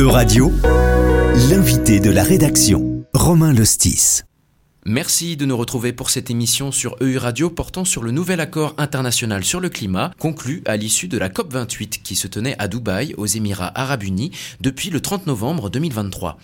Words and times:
E-Radio, 0.00 0.50
l'invité 1.50 2.00
de 2.00 2.08
la 2.08 2.22
rédaction, 2.22 3.04
Romain 3.12 3.52
Lostis. 3.52 4.22
Merci 4.86 5.36
de 5.36 5.44
nous 5.44 5.58
retrouver 5.58 5.92
pour 5.92 6.08
cette 6.08 6.30
émission 6.30 6.72
sur 6.72 6.96
EU 7.02 7.18
Radio 7.18 7.50
portant 7.50 7.84
sur 7.84 8.02
le 8.02 8.10
nouvel 8.10 8.40
accord 8.40 8.74
international 8.78 9.44
sur 9.44 9.60
le 9.60 9.68
climat 9.68 10.10
conclu 10.18 10.62
à 10.64 10.78
l'issue 10.78 11.06
de 11.06 11.18
la 11.18 11.28
COP28 11.28 12.00
qui 12.00 12.16
se 12.16 12.28
tenait 12.28 12.56
à 12.58 12.66
Dubaï 12.66 13.14
aux 13.18 13.26
Émirats 13.26 13.78
arabes 13.78 14.04
unis 14.04 14.30
depuis 14.62 14.88
le 14.88 15.02
30 15.02 15.26
novembre 15.26 15.68
2023. 15.68 16.38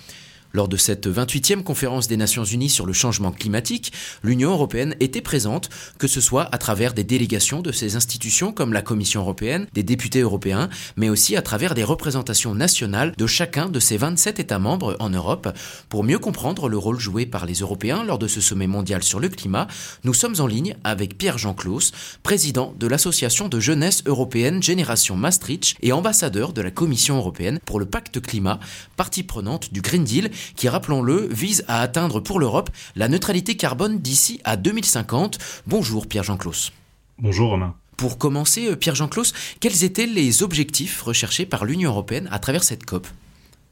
Lors 0.56 0.68
de 0.68 0.78
cette 0.78 1.06
28e 1.06 1.62
conférence 1.62 2.08
des 2.08 2.16
Nations 2.16 2.44
Unies 2.44 2.70
sur 2.70 2.86
le 2.86 2.94
changement 2.94 3.30
climatique, 3.30 3.92
l'Union 4.22 4.52
européenne 4.52 4.96
était 5.00 5.20
présente, 5.20 5.68
que 5.98 6.08
ce 6.08 6.22
soit 6.22 6.48
à 6.50 6.56
travers 6.56 6.94
des 6.94 7.04
délégations 7.04 7.60
de 7.60 7.72
ses 7.72 7.94
institutions 7.94 8.52
comme 8.52 8.72
la 8.72 8.80
Commission 8.80 9.20
européenne, 9.20 9.66
des 9.74 9.82
députés 9.82 10.20
européens, 10.20 10.70
mais 10.96 11.10
aussi 11.10 11.36
à 11.36 11.42
travers 11.42 11.74
des 11.74 11.84
représentations 11.84 12.54
nationales 12.54 13.12
de 13.18 13.26
chacun 13.26 13.68
de 13.68 13.78
ses 13.78 13.98
27 13.98 14.40
États 14.40 14.58
membres 14.58 14.96
en 14.98 15.10
Europe. 15.10 15.46
Pour 15.90 16.04
mieux 16.04 16.18
comprendre 16.18 16.70
le 16.70 16.78
rôle 16.78 16.98
joué 16.98 17.26
par 17.26 17.44
les 17.44 17.56
Européens 17.56 18.02
lors 18.02 18.18
de 18.18 18.26
ce 18.26 18.40
sommet 18.40 18.66
mondial 18.66 19.02
sur 19.02 19.20
le 19.20 19.28
climat, 19.28 19.66
nous 20.04 20.14
sommes 20.14 20.36
en 20.38 20.46
ligne 20.46 20.74
avec 20.84 21.18
Pierre-Jean 21.18 21.52
Claus, 21.52 21.92
président 22.22 22.72
de 22.80 22.86
l'association 22.86 23.50
de 23.50 23.60
jeunesse 23.60 24.04
européenne 24.06 24.62
Génération 24.62 25.16
Maastricht 25.16 25.76
et 25.82 25.92
ambassadeur 25.92 26.54
de 26.54 26.62
la 26.62 26.70
Commission 26.70 27.18
européenne 27.18 27.60
pour 27.66 27.78
le 27.78 27.84
pacte 27.84 28.22
climat, 28.22 28.58
partie 28.96 29.22
prenante 29.22 29.70
du 29.70 29.82
Green 29.82 30.04
Deal 30.04 30.30
qui, 30.54 30.68
rappelons-le, 30.68 31.28
vise 31.30 31.64
à 31.68 31.80
atteindre 31.80 32.20
pour 32.20 32.38
l'Europe 32.38 32.70
la 32.94 33.08
neutralité 33.08 33.56
carbone 33.56 33.98
d'ici 33.98 34.40
à 34.44 34.56
2050. 34.56 35.38
Bonjour 35.66 36.06
Pierre-Jean 36.06 36.36
Claus. 36.36 36.72
Bonjour 37.18 37.50
Romain. 37.50 37.74
Pour 37.96 38.18
commencer, 38.18 38.68
euh, 38.68 38.76
Pierre-Jean 38.76 39.08
Claus, 39.08 39.32
quels 39.60 39.84
étaient 39.84 40.06
les 40.06 40.42
objectifs 40.42 41.00
recherchés 41.02 41.46
par 41.46 41.64
l'Union 41.64 41.90
européenne 41.90 42.28
à 42.30 42.38
travers 42.38 42.62
cette 42.62 42.84
COP? 42.84 43.06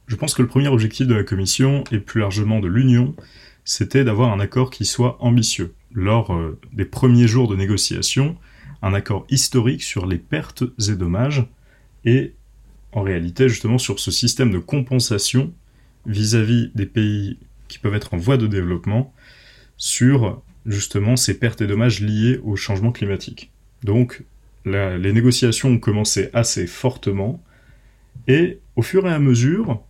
Je 0.06 0.16
pense 0.16 0.34
que 0.34 0.42
le 0.42 0.48
premier 0.48 0.68
objectif 0.68 1.06
de 1.06 1.14
la 1.14 1.24
Commission, 1.24 1.84
et 1.92 1.98
plus 1.98 2.20
largement 2.20 2.60
de 2.60 2.68
l'Union, 2.68 3.14
c'était 3.64 4.04
d'avoir 4.04 4.32
un 4.32 4.40
accord 4.40 4.70
qui 4.70 4.84
soit 4.84 5.16
ambitieux. 5.20 5.74
Lors 5.92 6.34
euh, 6.34 6.58
des 6.72 6.84
premiers 6.84 7.28
jours 7.28 7.48
de 7.48 7.56
négociation, 7.56 8.36
un 8.82 8.94
accord 8.94 9.26
historique 9.30 9.82
sur 9.82 10.06
les 10.06 10.18
pertes 10.18 10.64
et 10.88 10.94
dommages, 10.94 11.46
et 12.04 12.34
en 12.92 13.02
réalité 13.02 13.48
justement 13.48 13.78
sur 13.78 13.98
ce 13.98 14.10
système 14.10 14.50
de 14.50 14.58
compensation 14.58 15.52
vis-à-vis 16.06 16.70
des 16.74 16.86
pays 16.86 17.38
qui 17.68 17.78
peuvent 17.78 17.94
être 17.94 18.14
en 18.14 18.18
voie 18.18 18.36
de 18.36 18.46
développement 18.46 19.12
sur 19.76 20.42
justement 20.66 21.16
ces 21.16 21.38
pertes 21.38 21.60
et 21.60 21.66
dommages 21.66 22.00
liés 22.00 22.40
au 22.42 22.56
changement 22.56 22.92
climatique. 22.92 23.50
Donc 23.82 24.24
les 24.64 25.12
négociations 25.12 25.70
ont 25.70 25.78
commencé 25.78 26.30
assez 26.32 26.66
fortement 26.66 27.42
et 28.28 28.60
au 28.76 28.82
fur 28.82 29.06
et 29.06 29.12
à 29.12 29.18
mesure, 29.18 29.82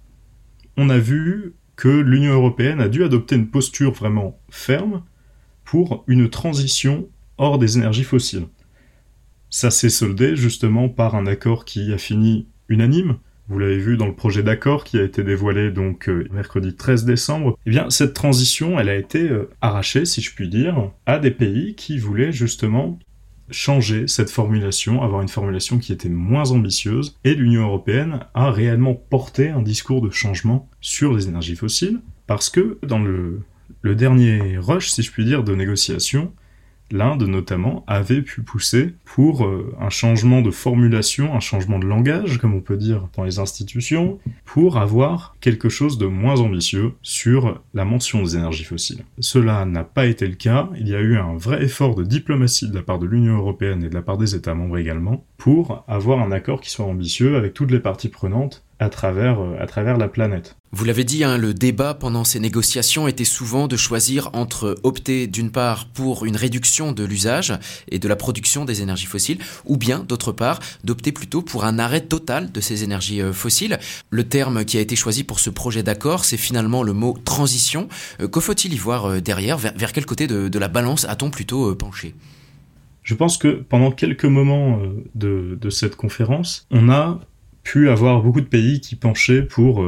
on 0.76 0.90
a 0.90 0.98
vu 0.98 1.54
que 1.76 1.88
l'Union 1.88 2.32
européenne 2.32 2.80
a 2.80 2.88
dû 2.88 3.04
adopter 3.04 3.36
une 3.36 3.48
posture 3.48 3.92
vraiment 3.92 4.38
ferme 4.50 5.02
pour 5.64 6.04
une 6.06 6.28
transition 6.28 7.08
hors 7.38 7.58
des 7.58 7.78
énergies 7.78 8.04
fossiles. 8.04 8.46
Ça 9.50 9.70
s'est 9.70 9.90
soldé 9.90 10.36
justement 10.36 10.88
par 10.88 11.14
un 11.14 11.26
accord 11.26 11.64
qui 11.64 11.92
a 11.92 11.98
fini 11.98 12.48
unanime, 12.68 13.18
vous 13.48 13.58
l'avez 13.58 13.78
vu 13.78 13.96
dans 13.96 14.06
le 14.06 14.14
projet 14.14 14.42
d'accord 14.42 14.84
qui 14.84 14.98
a 14.98 15.02
été 15.02 15.22
dévoilé 15.22 15.70
donc 15.70 16.08
euh, 16.08 16.26
mercredi 16.32 16.74
13 16.74 17.04
décembre, 17.04 17.58
eh 17.66 17.70
bien 17.70 17.90
cette 17.90 18.14
transition, 18.14 18.78
elle 18.78 18.88
a 18.88 18.96
été 18.96 19.28
euh, 19.28 19.50
arrachée, 19.60 20.04
si 20.04 20.20
je 20.22 20.34
puis 20.34 20.48
dire, 20.48 20.90
à 21.06 21.18
des 21.18 21.30
pays 21.30 21.74
qui 21.74 21.98
voulaient 21.98 22.32
justement 22.32 22.98
changer 23.50 24.08
cette 24.08 24.30
formulation, 24.30 25.02
avoir 25.02 25.20
une 25.20 25.28
formulation 25.28 25.78
qui 25.78 25.92
était 25.92 26.08
moins 26.08 26.50
ambitieuse, 26.50 27.16
et 27.24 27.34
l'Union 27.34 27.64
européenne 27.64 28.20
a 28.32 28.50
réellement 28.50 28.94
porté 28.94 29.50
un 29.50 29.60
discours 29.60 30.00
de 30.00 30.10
changement 30.10 30.68
sur 30.80 31.12
les 31.12 31.28
énergies 31.28 31.56
fossiles, 31.56 32.00
parce 32.26 32.48
que 32.48 32.78
dans 32.82 32.98
le, 32.98 33.42
le 33.82 33.94
dernier 33.94 34.56
rush, 34.56 34.88
si 34.88 35.02
je 35.02 35.12
puis 35.12 35.26
dire, 35.26 35.44
de 35.44 35.54
négociation, 35.54 36.32
l'Inde 36.90 37.22
notamment 37.22 37.84
avait 37.86 38.22
pu 38.22 38.42
pousser 38.42 38.94
pour 39.04 39.44
euh, 39.44 39.74
un 39.80 39.90
changement 39.90 40.42
de 40.42 40.50
formulation, 40.50 41.34
un 41.34 41.40
changement 41.40 41.78
de 41.78 41.86
langage, 41.86 42.38
comme 42.38 42.54
on 42.54 42.60
peut 42.60 42.76
dire 42.76 43.08
dans 43.16 43.24
les 43.24 43.38
institutions, 43.38 44.18
pour 44.44 44.76
avoir 44.76 45.36
quelque 45.40 45.68
chose 45.68 45.98
de 45.98 46.06
moins 46.06 46.40
ambitieux 46.40 46.92
sur 47.02 47.60
la 47.74 47.84
mention 47.84 48.22
des 48.22 48.36
énergies 48.36 48.64
fossiles. 48.64 49.04
Cela 49.18 49.64
n'a 49.64 49.84
pas 49.84 50.06
été 50.06 50.26
le 50.26 50.34
cas, 50.34 50.68
il 50.78 50.88
y 50.88 50.94
a 50.94 51.00
eu 51.00 51.16
un 51.16 51.36
vrai 51.36 51.64
effort 51.64 51.94
de 51.94 52.04
diplomatie 52.04 52.68
de 52.68 52.74
la 52.74 52.82
part 52.82 52.98
de 52.98 53.06
l'Union 53.06 53.36
européenne 53.36 53.82
et 53.82 53.88
de 53.88 53.94
la 53.94 54.02
part 54.02 54.18
des 54.18 54.34
États 54.34 54.54
membres 54.54 54.78
également, 54.78 55.24
pour 55.36 55.84
avoir 55.88 56.20
un 56.20 56.32
accord 56.32 56.60
qui 56.60 56.70
soit 56.70 56.86
ambitieux 56.86 57.36
avec 57.36 57.54
toutes 57.54 57.70
les 57.70 57.80
parties 57.80 58.08
prenantes 58.08 58.64
à 58.78 58.88
travers, 58.88 59.40
euh, 59.40 59.56
à 59.60 59.66
travers 59.66 59.96
la 59.96 60.08
planète. 60.08 60.56
Vous 60.72 60.84
l'avez 60.84 61.04
dit, 61.04 61.22
hein, 61.22 61.38
le 61.38 61.54
débat 61.54 61.94
pendant 61.94 62.24
ces 62.24 62.40
négociations 62.40 63.06
était 63.06 63.24
souvent 63.24 63.68
de 63.68 63.76
choisir 63.76 64.30
entre 64.32 64.76
opter 64.82 65.28
d'une 65.28 65.52
part 65.52 65.86
pour 65.86 66.24
une 66.24 66.36
réduction 66.36 66.92
de 66.92 67.04
l'usage 67.04 67.52
et 67.88 67.98
de 67.98 68.08
la 68.08 68.16
production 68.16 68.64
des 68.64 68.82
énergies 68.82 69.06
fossiles, 69.06 69.38
ou 69.64 69.76
bien 69.76 70.00
d'autre 70.00 70.32
part 70.32 70.58
d'opter 70.82 71.12
plutôt 71.12 71.42
pour 71.42 71.64
un 71.64 71.78
arrêt 71.78 72.00
total 72.00 72.50
de 72.50 72.60
ces 72.60 72.82
énergies 72.82 73.22
euh, 73.22 73.32
fossiles. 73.32 73.78
Le 74.10 74.24
terme 74.24 74.64
qui 74.64 74.76
a 74.76 74.80
été 74.80 74.96
choisi 74.96 75.22
pour 75.22 75.38
ce 75.38 75.50
projet 75.50 75.82
d'accord, 75.82 76.24
c'est 76.24 76.36
finalement 76.36 76.82
le 76.82 76.92
mot 76.92 77.16
transition. 77.24 77.88
Euh, 78.20 78.28
que 78.28 78.40
faut-il 78.40 78.74
y 78.74 78.78
voir 78.78 79.22
derrière? 79.22 79.58
Vers, 79.58 79.92
quel 79.92 80.06
côté 80.06 80.26
de, 80.26 80.58
la 80.58 80.68
balance 80.68 81.04
a-t-on 81.04 81.30
plutôt 81.30 81.74
penché? 81.74 82.14
Je 83.02 83.14
pense 83.14 83.36
que 83.36 83.48
pendant 83.48 83.90
quelques 83.90 84.24
moments 84.24 84.80
de, 85.14 85.58
de, 85.60 85.70
cette 85.70 85.94
conférence, 85.94 86.66
on 86.70 86.88
a 86.90 87.20
pu 87.64 87.88
avoir 87.88 88.22
beaucoup 88.22 88.40
de 88.40 88.46
pays 88.46 88.80
qui 88.80 88.94
penchaient 88.94 89.42
pour 89.42 89.84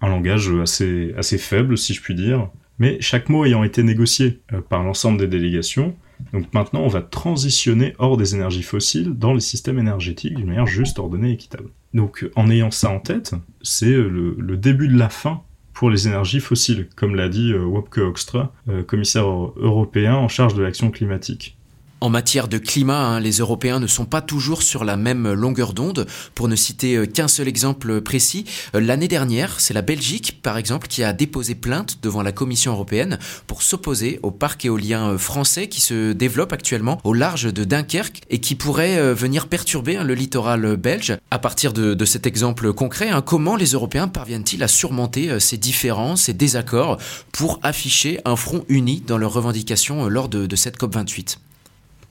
un 0.00 0.08
langage 0.08 0.50
assez, 0.60 1.14
assez 1.16 1.38
faible, 1.38 1.78
si 1.78 1.94
je 1.94 2.02
puis 2.02 2.14
dire, 2.14 2.48
mais 2.78 3.00
chaque 3.00 3.28
mot 3.28 3.44
ayant 3.44 3.64
été 3.64 3.82
négocié 3.82 4.40
euh, 4.52 4.60
par 4.60 4.82
l'ensemble 4.82 5.18
des 5.18 5.28
délégations. 5.28 5.94
Donc 6.32 6.52
maintenant, 6.52 6.82
on 6.82 6.88
va 6.88 7.02
transitionner 7.02 7.94
hors 7.98 8.16
des 8.16 8.34
énergies 8.34 8.62
fossiles 8.62 9.14
dans 9.14 9.34
les 9.34 9.40
systèmes 9.40 9.78
énergétiques 9.78 10.34
d'une 10.34 10.46
manière 10.46 10.66
juste, 10.66 10.98
ordonnée 10.98 11.30
et 11.30 11.34
équitable. 11.34 11.68
Donc 11.92 12.28
en 12.34 12.50
ayant 12.50 12.70
ça 12.70 12.90
en 12.90 13.00
tête, 13.00 13.34
c'est 13.62 13.92
euh, 13.92 14.34
le, 14.38 14.56
début 14.56 14.88
de 14.88 14.98
la 14.98 15.08
fin 15.08 15.42
pour 15.72 15.90
les 15.90 16.06
énergies 16.06 16.40
fossiles, 16.40 16.88
comme 16.96 17.14
l'a 17.14 17.28
dit 17.28 17.52
euh, 17.52 17.64
Wopke 17.64 17.98
Hoekstra, 17.98 18.52
commissaire 18.86 19.26
européen 19.26 20.14
en 20.14 20.28
charge 20.28 20.54
de 20.54 20.62
l'action 20.62 20.90
climatique. 20.90 21.58
En 22.04 22.10
matière 22.10 22.48
de 22.48 22.58
climat, 22.58 22.98
hein, 22.98 23.18
les 23.18 23.38
Européens 23.38 23.80
ne 23.80 23.86
sont 23.86 24.04
pas 24.04 24.20
toujours 24.20 24.62
sur 24.62 24.84
la 24.84 24.98
même 24.98 25.32
longueur 25.32 25.72
d'onde. 25.72 26.06
Pour 26.34 26.48
ne 26.48 26.54
citer 26.54 26.96
euh, 26.96 27.06
qu'un 27.06 27.28
seul 27.28 27.48
exemple 27.48 28.02
précis, 28.02 28.44
euh, 28.74 28.80
l'année 28.80 29.08
dernière, 29.08 29.58
c'est 29.58 29.72
la 29.72 29.80
Belgique, 29.80 30.40
par 30.42 30.58
exemple, 30.58 30.86
qui 30.86 31.02
a 31.02 31.14
déposé 31.14 31.54
plainte 31.54 32.00
devant 32.02 32.20
la 32.20 32.30
Commission 32.30 32.72
européenne 32.72 33.18
pour 33.46 33.62
s'opposer 33.62 34.20
au 34.22 34.30
parc 34.30 34.66
éolien 34.66 35.12
euh, 35.12 35.16
français 35.16 35.68
qui 35.68 35.80
se 35.80 36.12
développe 36.12 36.52
actuellement 36.52 37.00
au 37.04 37.14
large 37.14 37.50
de 37.50 37.64
Dunkerque 37.64 38.20
et 38.28 38.38
qui 38.38 38.54
pourrait 38.54 39.14
venir 39.14 39.48
perturber 39.48 39.96
hein, 39.96 40.04
le 40.04 40.12
littoral 40.12 40.76
belge. 40.76 41.16
À 41.30 41.38
partir 41.38 41.72
de, 41.72 42.04
cet 42.04 42.26
exemple 42.26 42.74
concret, 42.74 43.08
hein, 43.08 43.22
comment 43.22 43.56
les 43.56 43.70
Européens 43.70 44.08
parviennent-ils 44.08 44.62
à 44.62 44.68
surmonter 44.68 45.40
ces 45.40 45.56
différences, 45.56 46.24
ces 46.24 46.34
désaccords 46.34 46.98
pour 47.32 47.60
afficher 47.62 48.20
un 48.26 48.36
front 48.36 48.66
uni 48.68 49.02
dans 49.06 49.16
leurs 49.16 49.32
revendications 49.32 50.06
lors 50.10 50.28
de, 50.28 50.44
de 50.44 50.56
cette 50.56 50.78
COP28 50.78 51.38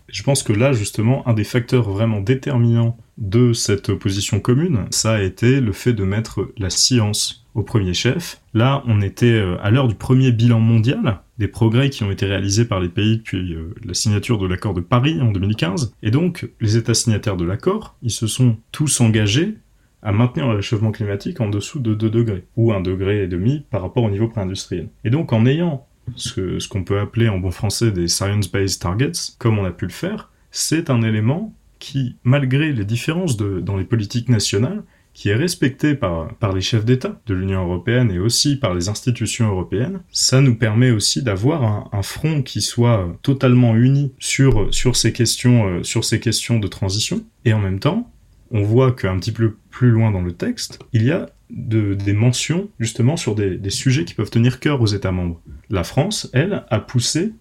je 0.08 0.24
pense 0.24 0.44
que 0.44 0.54
là, 0.54 0.74
justement, 0.74 1.28
un 1.28 1.34
des 1.34 1.44
facteurs 1.44 1.90
vraiment 1.90 2.22
déterminants 2.22 2.98
de 3.18 3.54
cette 3.54 3.94
position 3.94 4.40
commune, 4.40 4.86
ça 4.90 5.14
a 5.14 5.22
été 5.22 5.62
le 5.62 5.72
fait 5.72 5.94
de 5.94 6.04
mettre 6.04 6.52
la 6.58 6.70
science 6.70 7.46
au 7.56 7.64
premier 7.64 7.94
chef. 7.94 8.42
Là, 8.54 8.84
on 8.88 9.02
était 9.02 9.28
euh, 9.28 9.58
à 9.62 9.70
l'heure 9.70 9.88
du 9.88 9.96
premier 9.96 10.32
bilan 10.32 10.60
mondial, 10.60 11.20
des 11.38 11.48
progrès 11.48 11.90
qui 11.90 12.04
ont 12.04 12.12
été 12.12 12.26
réalisés 12.26 12.66
par 12.66 12.80
les 12.80 12.90
pays 12.90 13.18
depuis 13.18 13.54
euh, 13.54 13.74
la 13.86 13.94
signature 13.94 14.38
de 14.38 14.48
l'accord 14.48 14.74
de 14.74 14.82
Paris 14.82 15.22
en 15.22 15.32
2015. 15.32 15.94
Et 16.02 16.12
donc, 16.12 16.50
les 16.60 16.78
États 16.78 16.94
signataires 16.94 17.38
de 17.38 17.46
l'accord, 17.46 17.96
ils 18.02 18.12
se 18.12 18.28
sont 18.28 18.58
tous 18.72 19.02
engagés 19.02 19.56
à 20.02 20.12
maintenir 20.12 20.48
le 20.48 20.56
réchauffement 20.56 20.92
climatique 20.92 21.40
en 21.40 21.50
dessous 21.50 21.80
de 21.80 21.94
2 21.94 22.10
degrés, 22.10 22.44
ou 22.58 22.74
1 22.74 22.82
degré 22.82 23.24
et 23.24 23.28
demi 23.28 23.66
par 23.70 23.82
rapport 23.82 24.04
au 24.04 24.10
niveau 24.10 24.28
pré-industriel. 24.28 24.90
Et 25.06 25.10
donc, 25.10 25.32
en 25.32 25.46
ayant 25.46 25.88
ce 26.16 26.68
qu'on 26.68 26.84
peut 26.84 27.00
appeler 27.00 27.30
en 27.30 27.40
bon 27.40 27.52
français 27.52 27.92
des 27.92 28.08
science-based 28.08 28.82
targets, 28.82 29.34
comme 29.38 29.60
on 29.60 29.66
a 29.66 29.72
pu 29.72 29.86
le 29.86 29.92
faire, 29.92 30.30
c'est 30.52 30.90
un 30.90 31.02
élément 31.02 31.54
qui, 31.80 32.16
malgré 32.24 32.72
les 32.72 32.86
différences 32.86 33.38
dans 33.38 33.76
les 33.76 33.84
politiques 33.84 34.30
nationales, 34.30 34.84
qui 35.14 35.30
est 35.30 35.36
respecté 35.36 35.96
par, 35.96 36.30
les 36.54 36.62
chefs 36.62 36.86
d'État 36.86 37.22
de 37.28 37.34
l'Union 37.36 37.64
européenne 37.64 38.12
et 38.12 38.20
aussi 38.20 38.56
par 38.56 38.74
les 38.74 38.90
institutions 38.90 39.48
européennes, 39.48 40.02
ça 40.12 40.42
nous 40.42 40.56
permet 40.56 40.92
aussi 40.92 41.22
d'avoir 41.22 41.94
un, 41.94 42.02
front 42.02 42.42
qui 42.42 42.62
soit 42.62 43.16
totalement 43.22 43.76
uni 43.76 44.14
sur, 44.20 44.74
sur, 44.74 44.96
ces 44.96 45.14
questions, 45.14 45.68
euh, 45.68 45.84
sur 45.84 46.04
ces 46.04 46.20
questions 46.20 46.60
de 46.60 46.68
transition. 46.68 47.24
Et 47.46 47.54
en 47.54 47.60
même 47.60 47.80
temps, 47.80 48.12
on 48.54 48.62
voit 48.62 48.92
qu'un 48.92 49.20
petit 49.20 49.32
peu 49.32 49.56
plus 49.70 49.90
loin 49.90 50.12
dans 50.12 50.22
le 50.22 50.32
texte, 50.32 50.80
il 50.94 51.04
y 51.04 51.12
a 51.12 51.30
des 51.50 52.14
mentions 52.14 52.70
justement 52.80 53.18
sur 53.18 53.36
des, 53.36 53.70
sujets 53.70 54.06
qui 54.06 54.14
peuvent 54.14 54.30
tenir 54.30 54.60
cœur 54.60 54.82
aux 54.82 54.88
États 54.88 55.12
membres. 55.12 55.42
La 55.70 55.84
France, 55.84 56.30
elle, 56.34 56.64
a 56.70 56.80
poussé 56.80 57.34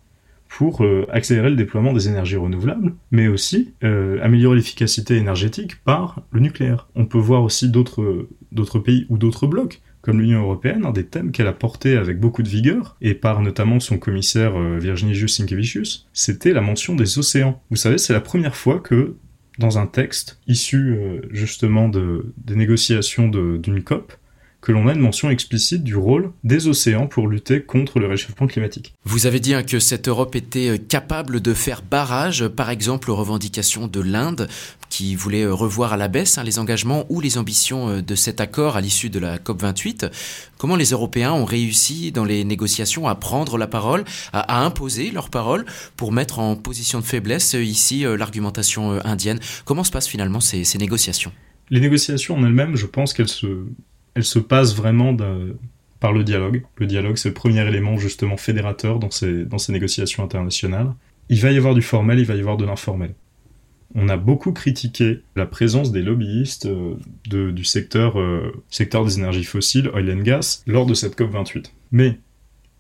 pour 0.49 0.85
euh, 0.85 1.07
accélérer 1.11 1.49
le 1.49 1.57
déploiement 1.57 1.95
des 1.95 2.09
énergies 2.09 2.37
renouvelables, 2.37 2.95
mais 3.11 3.29
aussi 3.29 3.73
euh, 3.85 4.23
améliorer 4.23 4.57
l'efficacité 4.57 5.17
énergétique 5.17 5.83
par 5.83 6.23
le 6.31 6.41
nucléaire. 6.41 6.89
On 6.95 7.07
peut 7.07 7.19
voir 7.19 7.43
aussi 7.43 7.71
d'autres 7.71 8.79
pays 8.79 9.07
ou 9.09 9.17
d'autres 9.17 9.47
blocs 9.47 9.81
comme 10.03 10.21
l'Union 10.21 10.43
européenne, 10.43 10.85
un 10.85 10.91
des 10.91 11.07
thèmes 11.07 11.31
qu'elle 11.31 11.47
a 11.47 11.53
porté 11.53 11.97
avec 11.97 12.19
beaucoup 12.19 12.43
de 12.43 12.49
vigueur, 12.49 12.97
et 13.01 13.15
par 13.15 13.41
notamment 13.41 13.79
son 13.79 13.99
commissaire 13.99 14.59
euh, 14.59 14.79
Virginie 14.79 15.15
Jusinkevicius, 15.15 16.09
c'était 16.13 16.53
la 16.53 16.61
mention 16.61 16.97
des 16.97 17.19
océans. 17.19 17.63
Vous 17.71 17.77
savez, 17.77 17.99
c'est 17.99 18.13
la 18.13 18.21
première 18.21 18.57
fois 18.57 18.81
que 18.81 19.15
dans 19.59 19.79
un 19.79 19.87
texte 19.87 20.39
issu 20.47 20.95
euh, 20.95 21.21
justement 21.31 21.89
de, 21.89 22.33
des 22.39 22.57
négociations 22.57 23.29
d'une 23.29 23.83
COP, 23.83 24.13
que 24.63 24.71
l'on 24.71 24.87
a 24.87 24.93
une 24.93 25.01
mention 25.01 25.29
explicite 25.29 25.83
du 25.83 25.97
rôle 25.97 26.31
des 26.45 26.69
océans 26.69 27.09
pour 27.09 27.27
lutter 27.27 27.63
contre 27.63 27.99
le 27.99 28.07
réchauffement 28.07 28.47
climatique. 28.47 28.95
Vous 29.05 29.27
avez 29.27 29.41
dit 29.41 29.55
hein, 29.55 29.65
que 29.65 29.81
cette 29.81 30.07
Europe 30.07 30.37
était 30.37 30.71
euh, 30.71 30.79
capable 30.79 31.41
de 31.41 31.53
faire 31.53 31.83
barrage, 31.83 32.47
par 32.47 32.71
exemple 32.71 33.11
aux 33.11 33.17
revendications 33.17 33.89
de 33.89 34.01
l'Inde, 34.01 34.49
qui 34.89 35.17
voulait 35.17 35.43
euh, 35.43 35.53
revoir 35.53 35.93
à 35.93 35.97
la 35.97 36.07
baisse 36.07 36.39
hein, 36.39 36.45
les 36.45 36.61
engagements 36.61 37.07
ou 37.09 37.21
les 37.21 37.39
ambitions 37.39 37.89
euh, 37.89 38.03
de 38.03 38.15
cet 38.15 38.41
accord 38.41 38.77
à 38.77 38.81
l'issue 38.81 39.11
de 39.11 39.19
la 39.19 39.39
COP28. 39.39 40.13
Comment 40.59 40.77
les 40.77 40.91
Européens 40.91 41.33
ont 41.33 41.45
réussi 41.45 42.13
dans 42.13 42.25
les 42.25 42.45
négociations 42.45 43.09
à 43.09 43.17
prendre 43.17 43.59
la 43.59 43.67
parole, 43.67 44.05
à, 44.33 44.65
imposer 44.65 45.11
leur 45.11 45.29
parole 45.29 45.67
pour 45.97 46.13
mettre 46.13 46.39
en 46.39 46.55
position 46.55 47.01
de 47.01 47.05
faiblesse 47.05 47.55
ici 47.55 48.05
l'argumentation 48.05 49.05
indienne? 49.05 49.41
Comment 49.65 49.83
se 49.83 49.91
passent 49.91 50.07
finalement 50.07 50.39
ces, 50.39 50.63
ces 50.63 50.79
négociations? 50.79 51.33
Les 51.71 51.81
négociations 51.81 52.37
en 52.37 52.45
elles-mêmes, 52.45 52.77
je 52.77 52.87
pense 52.87 53.13
qu'elles 53.13 53.29
se, 53.29 53.65
elle 54.15 54.25
se 54.25 54.39
passe 54.39 54.75
vraiment 54.75 55.17
par 56.01 56.13
le 56.13 56.25
dialogue. 56.25 56.65
Le 56.77 56.87
dialogue, 56.87 57.17
c'est 57.17 57.29
le 57.29 57.35
premier 57.35 57.67
élément 57.67 57.97
justement 57.97 58.37
fédérateur 58.37 58.99
dans 58.99 59.11
ces, 59.11 59.45
dans 59.45 59.59
ces 59.59 59.73
négociations 59.73 60.25
internationales. 60.25 60.93
Il 61.29 61.41
va 61.41 61.53
y 61.53 61.57
avoir 61.57 61.75
du 61.75 61.83
formel, 61.83 62.19
il 62.19 62.27
va 62.27 62.35
y 62.35 62.41
avoir 62.41 62.57
de 62.57 62.65
l'informel. 62.65 63.15
On 63.95 64.09
a 64.09 64.17
beaucoup 64.17 64.53
critiqué 64.53 65.21
la 65.37 65.47
présence 65.47 65.93
des 65.93 66.03
lobbyistes 66.03 66.67
euh, 66.67 66.97
du 67.27 67.65
secteur, 67.65 68.19
euh, 68.19 68.53
secteur 68.71 69.05
des 69.05 69.19
énergies 69.19 69.45
fossiles, 69.45 69.91
oil 69.95 70.11
and 70.11 70.23
gas, 70.23 70.63
lors 70.67 70.87
de 70.87 70.95
cette 70.95 71.19
COP28. 71.19 71.73
Mais, 71.91 72.19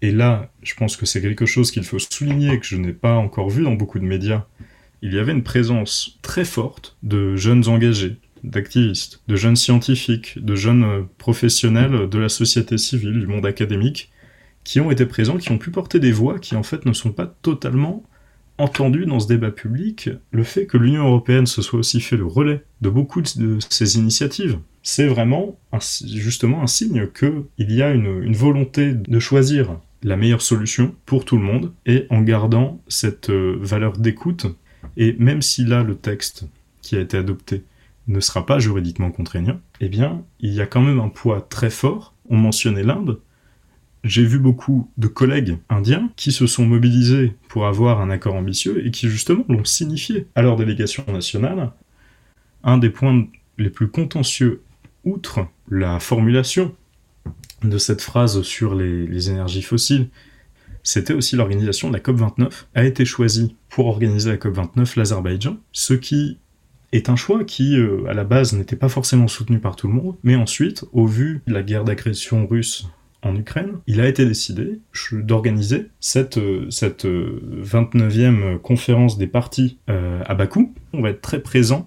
et 0.00 0.10
là, 0.10 0.50
je 0.62 0.74
pense 0.74 0.96
que 0.96 1.06
c'est 1.06 1.20
quelque 1.20 1.46
chose 1.46 1.70
qu'il 1.70 1.84
faut 1.84 1.98
souligner 1.98 2.58
que 2.58 2.66
je 2.66 2.76
n'ai 2.76 2.94
pas 2.94 3.14
encore 3.14 3.50
vu 3.50 3.62
dans 3.62 3.74
beaucoup 3.74 3.98
de 3.98 4.04
médias, 4.04 4.46
il 5.02 5.12
y 5.12 5.18
avait 5.18 5.32
une 5.32 5.42
présence 5.42 6.18
très 6.22 6.44
forte 6.44 6.96
de 7.02 7.36
jeunes 7.36 7.68
engagés, 7.68 8.16
d'activistes, 8.44 9.22
de 9.28 9.36
jeunes 9.36 9.56
scientifiques, 9.56 10.42
de 10.42 10.54
jeunes 10.54 10.84
euh, 10.84 11.02
professionnels 11.18 12.08
de 12.08 12.18
la 12.18 12.28
société 12.28 12.78
civile, 12.78 13.20
du 13.20 13.26
monde 13.26 13.46
académique, 13.46 14.10
qui 14.64 14.80
ont 14.80 14.90
été 14.90 15.06
présents, 15.06 15.38
qui 15.38 15.50
ont 15.50 15.58
pu 15.58 15.70
porter 15.70 15.98
des 15.98 16.12
voix 16.12 16.38
qui 16.38 16.56
en 16.56 16.62
fait 16.62 16.86
ne 16.86 16.92
sont 16.92 17.12
pas 17.12 17.26
totalement 17.26 18.04
entendues 18.58 19.06
dans 19.06 19.18
ce 19.18 19.26
débat 19.26 19.50
public. 19.50 20.10
Le 20.30 20.44
fait 20.44 20.66
que 20.66 20.76
l'Union 20.76 21.06
européenne 21.06 21.46
se 21.46 21.62
soit 21.62 21.80
aussi 21.80 22.00
fait 22.00 22.16
le 22.16 22.26
relais 22.26 22.64
de 22.80 22.90
beaucoup 22.90 23.22
de 23.22 23.58
ces 23.68 23.96
initiatives, 23.96 24.58
c'est 24.82 25.06
vraiment 25.06 25.58
justement 26.04 26.62
un 26.62 26.66
signe 26.66 27.08
qu'il 27.08 27.72
y 27.72 27.82
a 27.82 27.90
une, 27.92 28.22
une 28.22 28.34
volonté 28.34 28.92
de 28.92 29.18
choisir 29.18 29.78
la 30.02 30.16
meilleure 30.16 30.42
solution 30.42 30.94
pour 31.06 31.24
tout 31.24 31.36
le 31.36 31.44
monde 31.44 31.72
et 31.86 32.06
en 32.10 32.22
gardant 32.22 32.80
cette 32.88 33.30
euh, 33.30 33.56
valeur 33.60 33.96
d'écoute. 33.96 34.46
Et 34.96 35.14
même 35.18 35.42
si 35.42 35.64
là 35.64 35.82
le 35.82 35.94
texte 35.94 36.44
qui 36.82 36.96
a 36.96 37.00
été 37.00 37.16
adopté 37.16 37.62
ne 38.08 38.20
sera 38.20 38.46
pas 38.46 38.58
juridiquement 38.58 39.10
contraignant, 39.10 39.60
eh 39.80 39.88
bien, 39.88 40.24
il 40.40 40.52
y 40.52 40.60
a 40.60 40.66
quand 40.66 40.80
même 40.80 41.00
un 41.00 41.08
poids 41.08 41.40
très 41.40 41.70
fort. 41.70 42.14
On 42.28 42.36
mentionnait 42.36 42.82
l'Inde. 42.82 43.20
J'ai 44.04 44.24
vu 44.24 44.40
beaucoup 44.40 44.90
de 44.96 45.06
collègues 45.06 45.58
indiens 45.68 46.10
qui 46.16 46.32
se 46.32 46.46
sont 46.46 46.66
mobilisés 46.66 47.34
pour 47.48 47.66
avoir 47.66 48.00
un 48.00 48.10
accord 48.10 48.34
ambitieux 48.34 48.84
et 48.84 48.90
qui 48.90 49.08
justement 49.08 49.44
l'ont 49.48 49.64
signifié 49.64 50.26
à 50.34 50.42
leur 50.42 50.56
délégation 50.56 51.04
nationale. 51.06 51.70
Un 52.64 52.78
des 52.78 52.90
points 52.90 53.26
les 53.58 53.70
plus 53.70 53.88
contentieux, 53.88 54.62
outre 55.04 55.46
la 55.68 56.00
formulation 56.00 56.74
de 57.62 57.78
cette 57.78 58.02
phrase 58.02 58.42
sur 58.42 58.74
les, 58.74 59.30
énergies 59.30 59.62
fossiles, 59.62 60.08
c'était 60.82 61.14
aussi 61.14 61.36
l'organisation 61.36 61.88
de 61.88 61.94
la 61.94 62.00
COP29, 62.00 62.64
a 62.74 62.84
été 62.84 63.04
choisi 63.04 63.54
pour 63.68 63.86
organiser 63.86 64.30
la 64.30 64.36
COP29 64.36 64.98
l'Azerbaïdjan, 64.98 65.58
ce 65.70 65.94
qui 65.94 66.38
est 66.92 67.08
un 67.08 67.16
choix 67.16 67.44
qui, 67.44 67.76
euh, 67.76 68.04
à 68.08 68.14
la 68.14 68.24
base, 68.24 68.52
n'était 68.52 68.76
pas 68.76 68.88
forcément 68.88 69.28
soutenu 69.28 69.58
par 69.58 69.76
tout 69.76 69.88
le 69.88 69.94
monde, 69.94 70.16
mais 70.22 70.36
ensuite, 70.36 70.84
au 70.92 71.06
vu 71.06 71.42
de 71.46 71.54
la 71.54 71.62
guerre 71.62 71.84
d'agression 71.84 72.46
russe 72.46 72.86
en 73.22 73.34
Ukraine, 73.36 73.78
il 73.86 74.00
a 74.00 74.08
été 74.08 74.26
décidé 74.26 74.80
d'organiser 75.12 75.88
cette, 76.00 76.38
euh, 76.38 76.68
cette 76.70 77.04
29e 77.06 78.42
euh, 78.42 78.58
conférence 78.58 79.16
des 79.16 79.26
partis 79.26 79.78
à 79.86 80.34
Bakou. 80.34 80.74
On 80.92 81.02
va 81.02 81.10
être 81.10 81.20
très 81.20 81.40
présent 81.40 81.86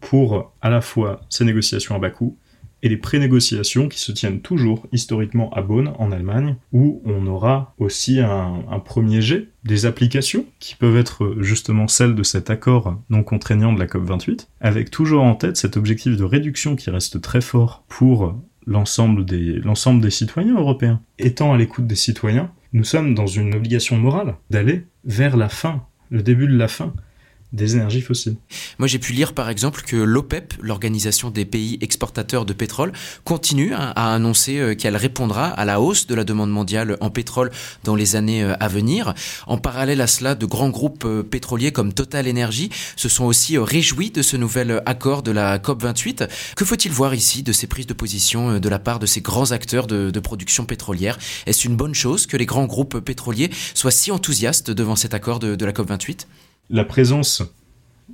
pour 0.00 0.54
à 0.62 0.70
la 0.70 0.80
fois 0.80 1.20
ces 1.28 1.44
négociations 1.44 1.94
à 1.94 1.98
Bakou 1.98 2.36
et 2.82 2.88
les 2.88 2.96
pré-négociations 2.96 3.88
qui 3.88 4.00
se 4.00 4.12
tiennent 4.12 4.40
toujours 4.40 4.86
historiquement 4.92 5.50
à 5.50 5.62
Bonn, 5.62 5.92
en 5.98 6.12
Allemagne, 6.12 6.56
où 6.72 7.00
on 7.04 7.26
aura 7.26 7.74
aussi 7.78 8.20
un, 8.20 8.62
premier 8.84 9.22
jet 9.22 9.48
des 9.64 9.86
applications 9.86 10.44
qui 10.58 10.74
peuvent 10.74 10.96
être 10.96 11.36
justement 11.38 11.86
celles 11.86 12.16
de 12.16 12.22
cet 12.24 12.50
accord 12.50 13.00
non 13.10 13.22
contraignant 13.22 13.72
de 13.72 13.78
la 13.78 13.86
COP28, 13.86 14.48
avec 14.60 14.90
toujours 14.90 15.22
en 15.22 15.36
tête 15.36 15.56
cet 15.56 15.76
objectif 15.76 16.16
de 16.16 16.24
réduction 16.24 16.74
qui 16.74 16.90
reste 16.90 17.20
très 17.20 17.40
fort 17.40 17.84
pour 17.88 18.34
l'ensemble 18.66 19.24
des, 19.24 19.60
l'ensemble 19.60 20.00
des 20.00 20.10
citoyens 20.10 20.56
européens. 20.56 21.00
Étant 21.18 21.52
à 21.52 21.56
l'écoute 21.56 21.86
des 21.86 21.94
citoyens, 21.94 22.50
nous 22.72 22.84
sommes 22.84 23.14
dans 23.14 23.26
une 23.26 23.54
obligation 23.54 23.96
morale 23.96 24.34
d'aller 24.50 24.86
vers 25.04 25.36
la 25.36 25.48
fin, 25.48 25.84
le 26.10 26.22
début 26.22 26.48
de 26.48 26.56
la 26.56 26.68
fin 26.68 26.92
des 27.52 27.76
énergies 27.76 28.00
fossiles. 28.00 28.36
Moi, 28.78 28.88
j'ai 28.88 28.98
pu 28.98 29.12
lire 29.12 29.34
par 29.34 29.50
exemple 29.50 29.82
que 29.82 29.96
l'OPEP, 29.96 30.54
l'organisation 30.60 31.30
des 31.30 31.44
pays 31.44 31.78
exportateurs 31.80 32.46
de 32.46 32.52
pétrole, 32.52 32.92
continue 33.24 33.74
hein, 33.74 33.92
à 33.94 34.14
annoncer 34.14 34.58
euh, 34.58 34.74
qu'elle 34.74 34.96
répondra 34.96 35.48
à 35.48 35.64
la 35.64 35.80
hausse 35.80 36.06
de 36.06 36.14
la 36.14 36.24
demande 36.24 36.50
mondiale 36.50 36.96
en 37.00 37.10
pétrole 37.10 37.50
dans 37.84 37.94
les 37.94 38.16
années 38.16 38.42
euh, 38.42 38.54
à 38.58 38.68
venir. 38.68 39.14
En 39.46 39.58
parallèle 39.58 40.00
à 40.00 40.06
cela, 40.06 40.34
de 40.34 40.46
grands 40.46 40.70
groupes 40.70 41.04
euh, 41.04 41.22
pétroliers 41.22 41.72
comme 41.72 41.92
Total 41.92 42.28
Energy 42.28 42.70
se 42.96 43.08
sont 43.08 43.24
aussi 43.24 43.58
réjouis 43.58 44.10
de 44.10 44.22
ce 44.22 44.36
nouvel 44.36 44.82
accord 44.86 45.22
de 45.22 45.30
la 45.30 45.58
COP28. 45.58 46.28
Que 46.56 46.64
faut-il 46.64 46.90
voir 46.90 47.14
ici 47.14 47.42
de 47.42 47.52
ces 47.52 47.66
prises 47.66 47.86
de 47.86 47.92
position 47.92 48.58
de 48.58 48.68
la 48.68 48.78
part 48.78 48.98
de 48.98 49.06
ces 49.06 49.20
grands 49.20 49.52
acteurs 49.52 49.86
de, 49.86 50.20
production 50.20 50.64
pétrolière? 50.64 51.18
Est-ce 51.46 51.66
une 51.66 51.76
bonne 51.76 51.94
chose 51.94 52.26
que 52.26 52.36
les 52.36 52.46
grands 52.46 52.66
groupes 52.66 53.00
pétroliers 53.00 53.50
soient 53.74 53.90
si 53.90 54.10
enthousiastes 54.10 54.70
devant 54.70 54.96
cet 54.96 55.14
accord 55.14 55.40
de 55.40 55.64
la 55.64 55.72
COP28 55.72 56.26
la 56.70 56.84
présence 56.84 57.42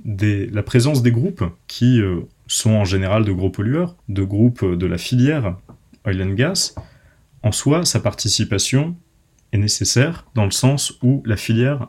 des, 0.03 0.47
la 0.47 0.63
présence 0.63 1.01
des 1.01 1.11
groupes 1.11 1.43
qui 1.67 2.01
euh, 2.01 2.21
sont 2.47 2.71
en 2.71 2.85
général 2.85 3.25
de 3.25 3.31
gros 3.31 3.49
pollueurs, 3.49 3.95
de 4.07 4.23
groupes 4.23 4.65
de 4.65 4.85
la 4.85 4.97
filière 4.97 5.57
oil 6.05 6.21
and 6.21 6.33
gas, 6.33 6.73
en 7.43 7.51
soi, 7.51 7.85
sa 7.85 7.99
participation 7.99 8.95
est 9.51 9.57
nécessaire 9.57 10.25
dans 10.35 10.45
le 10.45 10.51
sens 10.51 10.97
où 11.01 11.23
la 11.25 11.37
filière 11.37 11.87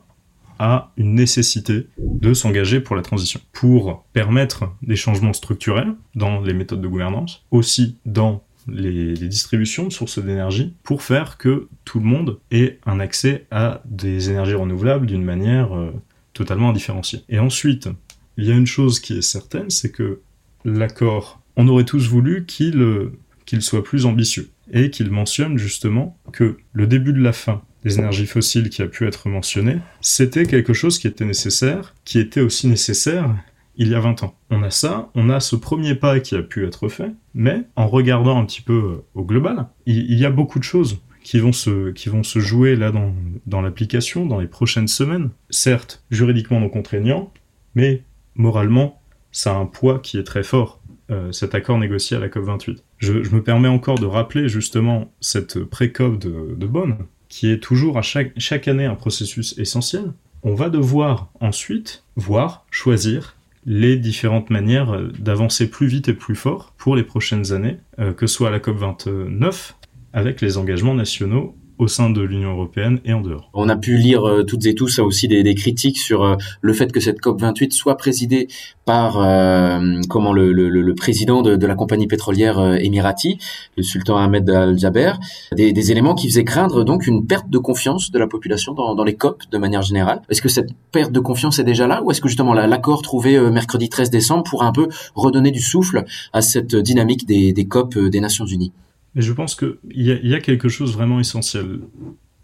a 0.58 0.92
une 0.96 1.14
nécessité 1.14 1.88
de 1.98 2.34
s'engager 2.34 2.80
pour 2.80 2.94
la 2.94 3.02
transition, 3.02 3.40
pour 3.52 4.04
permettre 4.12 4.74
des 4.82 4.96
changements 4.96 5.32
structurels 5.32 5.94
dans 6.14 6.40
les 6.40 6.52
méthodes 6.52 6.82
de 6.82 6.88
gouvernance, 6.88 7.44
aussi 7.50 7.96
dans 8.04 8.44
les, 8.68 9.14
distributions 9.14 9.84
de 9.86 9.92
sources 9.92 10.18
d'énergie, 10.18 10.74
pour 10.82 11.02
faire 11.02 11.38
que 11.38 11.68
tout 11.84 11.98
le 11.98 12.04
monde 12.04 12.38
ait 12.50 12.78
un 12.84 13.00
accès 13.00 13.46
à 13.50 13.80
des 13.86 14.30
énergies 14.30 14.54
renouvelables 14.54 15.06
d'une 15.06 15.24
manière 15.24 15.74
euh, 15.74 15.92
totalement 16.40 16.70
indifférencié. 16.70 17.22
Et 17.28 17.38
ensuite, 17.38 17.90
il 18.38 18.46
y 18.46 18.50
a 18.50 18.54
une 18.54 18.66
chose 18.66 18.98
qui 18.98 19.18
est 19.18 19.22
certaine, 19.22 19.68
c'est 19.68 19.90
que 19.90 20.20
l'accord, 20.64 21.42
on 21.56 21.68
aurait 21.68 21.84
tous 21.84 22.08
voulu 22.08 22.46
qu'il 22.46 22.80
euh, 22.80 23.12
qu'il 23.44 23.60
soit 23.60 23.84
plus 23.84 24.06
ambitieux 24.06 24.48
et 24.72 24.90
qu'il 24.90 25.10
mentionne 25.10 25.58
justement 25.58 26.16
que 26.32 26.56
le 26.72 26.86
début 26.86 27.12
de 27.12 27.20
la 27.20 27.34
fin 27.34 27.60
des 27.84 27.98
énergies 27.98 28.26
fossiles 28.26 28.70
qui 28.70 28.80
a 28.80 28.86
pu 28.86 29.06
être 29.06 29.28
mentionné, 29.28 29.78
c'était 30.00 30.46
quelque 30.46 30.72
chose 30.72 30.98
qui 30.98 31.06
était 31.06 31.24
nécessaire, 31.26 31.94
qui 32.04 32.18
était 32.18 32.40
aussi 32.40 32.68
nécessaire 32.68 33.34
il 33.76 33.88
y 33.88 33.94
a 33.94 34.00
20 34.00 34.22
ans. 34.22 34.34
On 34.50 34.62
a 34.62 34.70
ça, 34.70 35.10
on 35.14 35.28
a 35.28 35.40
ce 35.40 35.56
premier 35.56 35.94
pas 35.94 36.20
qui 36.20 36.36
a 36.36 36.42
pu 36.42 36.66
être 36.66 36.88
fait, 36.88 37.12
mais 37.34 37.64
en 37.76 37.86
regardant 37.86 38.38
un 38.38 38.46
petit 38.46 38.62
peu 38.62 38.72
euh, 38.72 39.04
au 39.14 39.24
global, 39.24 39.66
il, 39.84 40.10
il 40.10 40.18
y 40.18 40.24
a 40.24 40.30
beaucoup 40.30 40.58
de 40.58 40.64
choses 40.64 41.00
qui 41.30 41.38
vont 41.38 41.52
se, 41.52 41.92
qui 41.92 42.08
vont 42.08 42.24
se 42.24 42.40
jouer 42.40 42.74
là 42.74 42.90
dans, 42.90 43.14
dans 43.46 43.60
l'application 43.60 44.26
dans 44.26 44.40
les 44.40 44.48
prochaines 44.48 44.88
semaines. 44.88 45.30
Certes, 45.48 46.02
juridiquement 46.10 46.58
non 46.58 46.68
contraignant, 46.68 47.32
mais 47.76 48.02
moralement, 48.34 49.00
ça 49.30 49.52
a 49.52 49.54
un 49.54 49.66
poids 49.66 50.00
qui 50.00 50.18
est 50.18 50.24
très 50.24 50.42
fort, 50.42 50.80
euh, 51.12 51.30
cet 51.30 51.54
accord 51.54 51.78
négocié 51.78 52.16
à 52.16 52.20
la 52.20 52.28
COP28. 52.28 52.78
Je, 52.98 53.12
me 53.12 53.44
permets 53.44 53.68
encore 53.68 54.00
de 54.00 54.06
rappeler 54.06 54.48
justement 54.48 55.12
cette 55.20 55.62
pré-COP 55.62 56.18
de, 56.18 56.56
de 56.56 56.66
Bonn, 56.66 56.98
qui 57.28 57.52
est 57.52 57.62
toujours 57.62 57.96
à 57.96 58.02
chaque, 58.02 58.32
chaque 58.36 58.66
année 58.66 58.86
un 58.86 58.96
processus 58.96 59.56
essentiel. 59.56 60.12
On 60.42 60.56
va 60.56 60.68
devoir 60.68 61.30
ensuite 61.38 62.02
voir, 62.16 62.66
choisir 62.72 63.36
les 63.64 63.96
différentes 63.98 64.50
manières 64.50 65.00
d'avancer 65.16 65.70
plus 65.70 65.86
vite 65.86 66.08
et 66.08 66.14
plus 66.14 66.34
fort 66.34 66.74
pour 66.76 66.96
les 66.96 67.04
prochaines 67.04 67.52
années, 67.52 67.76
euh, 68.00 68.12
que 68.12 68.26
ce 68.26 68.34
soit 68.34 68.48
à 68.48 68.50
la 68.50 68.58
COP29 68.58 69.74
avec 70.12 70.40
les 70.40 70.58
engagements 70.58 70.94
nationaux 70.94 71.54
au 71.80 71.88
sein 71.88 72.10
de 72.10 72.20
l'Union 72.20 72.50
européenne 72.50 73.00
et 73.06 73.14
en 73.14 73.22
dehors. 73.22 73.50
On 73.54 73.70
a 73.70 73.76
pu 73.76 73.96
lire 73.96 74.28
euh, 74.28 74.42
toutes 74.42 74.66
et 74.66 74.74
tous 74.74 74.98
aussi 74.98 75.28
des, 75.28 75.54
critiques 75.54 75.98
sur 75.98 76.22
euh, 76.22 76.36
le 76.60 76.74
fait 76.74 76.92
que 76.92 77.00
cette 77.00 77.20
COP 77.20 77.40
28 77.40 77.72
soit 77.72 77.96
présidée 77.96 78.48
par 78.84 79.18
euh, 79.18 79.98
comment 80.10 80.34
le, 80.34 80.52
le, 80.52 80.68
le 80.68 80.94
président 80.94 81.40
de, 81.40 81.66
la 81.66 81.74
compagnie 81.74 82.06
pétrolière 82.06 82.74
émirati, 82.74 83.38
le 83.78 83.82
sultan 83.82 84.18
Ahmed 84.18 84.48
Al-Jaber, 84.50 85.12
des, 85.56 85.72
des, 85.72 85.90
éléments 85.90 86.14
qui 86.14 86.28
faisaient 86.28 86.44
craindre 86.44 86.84
donc 86.84 87.06
une 87.06 87.26
perte 87.26 87.48
de 87.48 87.58
confiance 87.58 88.10
de 88.10 88.18
la 88.18 88.26
population 88.26 88.74
dans, 88.74 88.94
dans 88.94 89.04
les 89.04 89.14
COP 89.14 89.42
de 89.50 89.58
manière 89.58 89.82
générale. 89.82 90.20
Est-ce 90.28 90.42
que 90.42 90.50
cette 90.50 90.70
perte 90.92 91.12
de 91.12 91.20
confiance 91.20 91.58
est 91.60 91.64
déjà 91.64 91.86
là 91.86 92.02
ou 92.02 92.10
est-ce 92.10 92.20
que 92.20 92.28
justement 92.28 92.52
l'accord 92.52 93.00
trouvé 93.00 93.40
mercredi 93.50 93.88
13 93.88 94.10
décembre 94.10 94.44
pour 94.44 94.64
un 94.64 94.72
peu 94.72 94.88
redonner 95.14 95.50
du 95.50 95.60
souffle 95.60 96.04
à 96.34 96.42
cette 96.42 96.76
dynamique 96.76 97.26
des, 97.26 97.52
des 97.54 97.64
COP 97.64 97.96
des 97.96 98.20
Nations 98.20 98.46
Unies? 98.46 98.72
Mais 99.14 99.22
je 99.22 99.32
pense 99.32 99.54
qu'il 99.54 99.76
y, 99.90 100.28
y 100.28 100.34
a 100.34 100.40
quelque 100.40 100.68
chose 100.68 100.94
vraiment 100.94 101.20
essentiel. 101.20 101.80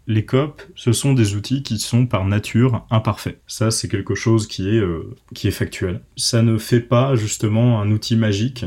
Les 0.09 0.23
COP, 0.23 0.61
ce 0.75 0.93
sont 0.93 1.13
des 1.13 1.35
outils 1.35 1.63
qui 1.63 1.79
sont 1.79 2.05
par 2.05 2.25
nature 2.25 2.85
imparfaits. 2.89 3.41
Ça, 3.45 3.71
c'est 3.71 3.89
quelque 3.89 4.15
chose 4.15 4.47
qui 4.47 4.69
est, 4.69 4.79
euh, 4.79 5.13
qui 5.33 5.49
est 5.49 5.51
factuel. 5.51 6.01
Ça 6.15 6.41
ne 6.41 6.57
fait 6.57 6.79
pas 6.79 7.15
justement 7.15 7.81
un 7.81 7.91
outil 7.91 8.15
magique 8.15 8.65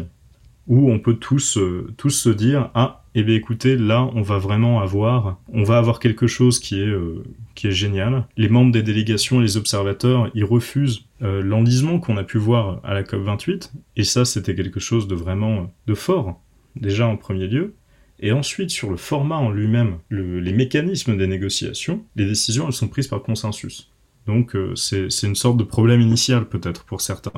où 0.66 0.90
on 0.90 0.98
peut 0.98 1.14
tous, 1.14 1.56
euh, 1.56 1.94
tous 1.96 2.10
se 2.10 2.28
dire 2.28 2.70
ah 2.74 3.04
eh 3.14 3.24
bien 3.24 3.34
écoutez 3.34 3.76
là 3.76 4.08
on 4.14 4.22
va 4.22 4.38
vraiment 4.38 4.80
avoir 4.80 5.40
on 5.52 5.64
va 5.64 5.78
avoir 5.78 5.98
quelque 5.98 6.28
chose 6.28 6.60
qui 6.60 6.80
est 6.80 6.86
euh, 6.86 7.24
qui 7.54 7.68
est 7.68 7.72
génial. 7.72 8.28
Les 8.36 8.50
membres 8.50 8.70
des 8.70 8.82
délégations 8.82 9.40
et 9.40 9.42
les 9.42 9.56
observateurs 9.56 10.30
ils 10.34 10.44
refusent 10.44 11.06
l'enlisement 11.20 11.98
qu'on 11.98 12.18
a 12.18 12.24
pu 12.24 12.38
voir 12.38 12.80
à 12.84 12.94
la 12.94 13.02
COP 13.02 13.22
28 13.22 13.72
et 13.96 14.04
ça 14.04 14.24
c'était 14.24 14.54
quelque 14.54 14.78
chose 14.78 15.08
de 15.08 15.14
vraiment 15.14 15.72
de 15.86 15.94
fort 15.94 16.40
déjà 16.76 17.06
en 17.06 17.16
premier 17.16 17.46
lieu 17.46 17.74
et 18.20 18.32
ensuite, 18.32 18.70
sur 18.70 18.90
le 18.90 18.96
format 18.96 19.36
en 19.36 19.50
lui-même, 19.50 19.98
les 20.10 20.52
mécanismes 20.52 21.16
des 21.16 21.26
négociations, 21.26 22.04
les 22.16 22.26
décisions, 22.26 22.66
elles 22.66 22.74
sont 22.74 22.88
prises 22.88 23.08
par 23.08 23.22
consensus. 23.22 23.90
Donc 24.26 24.54
euh, 24.54 24.74
c'est 24.76 25.08
une 25.22 25.34
sorte 25.34 25.56
de 25.56 25.64
problème 25.64 26.00
initial 26.00 26.48
peut-être 26.48 26.84
pour 26.84 27.00
certains. 27.00 27.32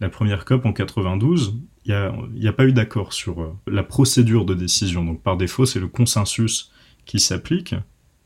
La 0.00 0.08
première 0.08 0.44
COP 0.44 0.66
en 0.66 0.72
92, 0.72 1.56
il 1.84 1.88
n'y 2.34 2.46
a, 2.46 2.50
a, 2.50 2.52
pas 2.52 2.64
eu 2.64 2.72
d'accord 2.72 3.12
sur 3.12 3.40
euh, 3.40 3.52
la 3.66 3.82
procédure 3.82 4.44
de 4.44 4.54
décision. 4.54 5.04
Donc 5.04 5.22
par 5.22 5.36
défaut, 5.36 5.64
c'est 5.64 5.80
le 5.80 5.88
consensus 5.88 6.70
qui 7.06 7.18
s'applique, 7.18 7.74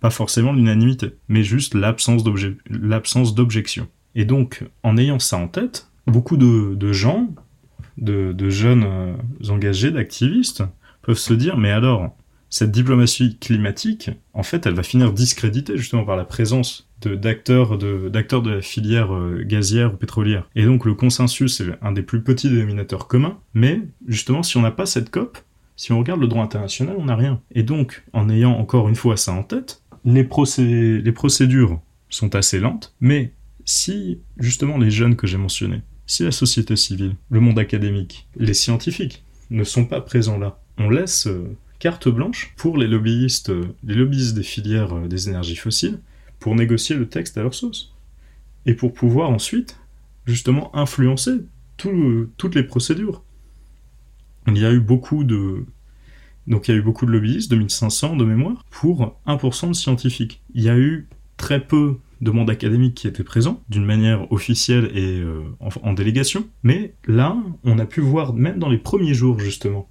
pas 0.01 0.11
forcément 0.11 0.53
l'unanimité, 0.53 1.13
mais 1.29 1.43
juste 1.43 1.75
l'absence 1.75 2.25
d'objection. 3.35 3.89
Et 4.15 4.25
donc, 4.25 4.65
en 4.83 4.97
ayant 4.97 5.19
ça 5.19 5.37
en 5.37 5.49
tête, 5.49 5.91
beaucoup 6.07 6.37
de, 6.37 6.93
gens, 6.93 7.29
de, 7.99 8.51
jeunes 8.51 8.85
euh, 8.85 9.15
engagés, 9.49 9.91
d'activistes, 9.91 10.65
peuvent 11.07 11.17
se 11.17 11.35
dire, 11.35 11.57
mais 11.57 11.71
alors, 11.71 12.17
cette 12.51 12.73
diplomatie 12.73 13.39
climatique, 13.39 14.11
en 14.35 14.43
fait, 14.43 14.67
elle 14.67 14.75
va 14.75 14.83
finir 14.83 15.13
discréditée 15.13 15.77
justement 15.77 16.05
par 16.05 16.17
la 16.17 16.25
présence 16.25 16.89
d'acteurs 17.05 17.79
de, 17.79 18.09
de, 18.09 18.51
la 18.51 18.61
filière 18.61 19.15
euh, 19.15 19.45
gazière 19.45 19.95
ou 19.95 19.97
pétrolière. 19.97 20.49
Et 20.57 20.65
donc 20.65 20.85
le 20.85 20.95
consensus 20.95 21.61
est 21.61 21.71
un 21.83 21.93
des 21.93 22.03
plus 22.03 22.23
petits 22.23 22.49
dénominateurs 22.49 23.07
communs, 23.07 23.39
mais 23.55 23.83
justement, 24.09 24.43
si 24.43 24.57
on 24.57 24.63
n'a 24.63 24.71
pas 24.71 24.87
cette 24.87 25.11
COP, 25.11 25.39
si 25.77 25.93
on 25.93 25.99
regarde 25.99 26.21
le 26.21 26.27
droit 26.27 26.43
international, 26.43 26.97
on 26.99 27.05
n'a 27.05 27.17
rien. 27.17 27.41
Et 27.53 27.63
donc, 27.63 28.03
en 28.13 28.29
ayant 28.29 28.53
encore 28.53 28.89
une 28.89 28.97
fois 28.97 29.17
ça 29.17 29.33
en 29.33 29.43
tête, 29.43 29.83
les, 30.05 30.25
procé 30.25 31.01
les 31.01 31.13
procédures 31.13 31.81
sont 32.09 32.35
assez 32.35 32.59
lentes, 32.59 32.95
mais 33.01 33.33
si 33.65 34.21
justement 34.39 34.79
les 34.79 34.91
jeunes 34.91 35.17
que 35.17 35.27
j'ai 35.27 35.39
mentionnés, 35.39 35.83
si 36.07 36.25
la 36.25 36.33
société 36.33 36.75
civile, 36.77 37.17
le 37.31 37.41
monde 37.41 37.59
académique, 37.59 38.27
les 38.37 38.55
scientifiques 38.55 39.25
ne 39.51 39.65
sont 39.65 39.85
pas 39.85 40.01
présents 40.01 40.39
là, 40.39 40.59
on 40.79 40.91
laisse 40.91 41.27
euh, 41.27 41.57
carte 41.79 42.09
blanche 42.09 42.53
pour 42.57 42.77
les 42.77 42.87
lobbyistes, 42.87 43.51
euh, 43.51 43.75
les 43.85 43.95
lobbyistes 43.95 44.35
des 44.35 44.43
filières 44.43 44.95
euh, 44.95 45.09
des 45.09 45.29
énergies 45.29 45.57
fossiles 45.57 46.01
pour 46.39 46.55
négocier 46.55 46.97
le 46.97 47.09
texte 47.09 47.39
à 47.39 47.43
leur 47.43 47.55
sauce. 47.55 47.95
Et 48.67 48.75
pour 48.75 48.93
pouvoir 48.93 49.31
ensuite, 49.31 49.79
justement, 50.27 50.75
influencer 50.75 51.33
toutes 51.77 52.55
les 52.55 52.63
procédures. 52.63 53.23
Il 54.49 54.59
y 54.59 54.65
a 54.65 54.73
eu 54.73 54.81
beaucoup 54.81 55.25
de, 55.25 55.65
donc 56.47 56.67
il 56.67 56.73
y 56.73 56.75
a 56.75 56.79
eu 56.79 56.83
beaucoup 56.83 57.07
de 57.07 57.13
lobbyistes, 57.13 57.51
2500 57.51 58.17
de 58.17 58.25
mémoire, 58.25 58.65
pour 58.71 59.19
1% 59.27 59.69
de 59.69 59.73
scientifiques. 59.73 60.43
Il 60.55 60.63
y 60.63 60.69
a 60.69 60.77
eu 60.77 61.07
très 61.37 61.65
peu 61.65 61.99
de 62.23 62.31
monde 62.31 62.51
académique 62.51 62.95
qui 62.95 63.07
étaient 63.07 63.25
présents, 63.25 63.63
d'une 63.69 63.85
manière 63.85 64.31
officielle 64.33 64.91
et 64.97 65.23
en, 65.61 65.93
délégation. 65.93 66.49
Mais 66.63 66.95
là, 67.07 67.37
on 67.63 67.79
a 67.79 67.85
pu 67.85 68.01
voir, 68.01 68.33
même 68.33 68.59
dans 68.59 68.71
les 68.71 68.79
premiers 68.79 69.15
jours 69.15 69.39
justement, 69.39 69.89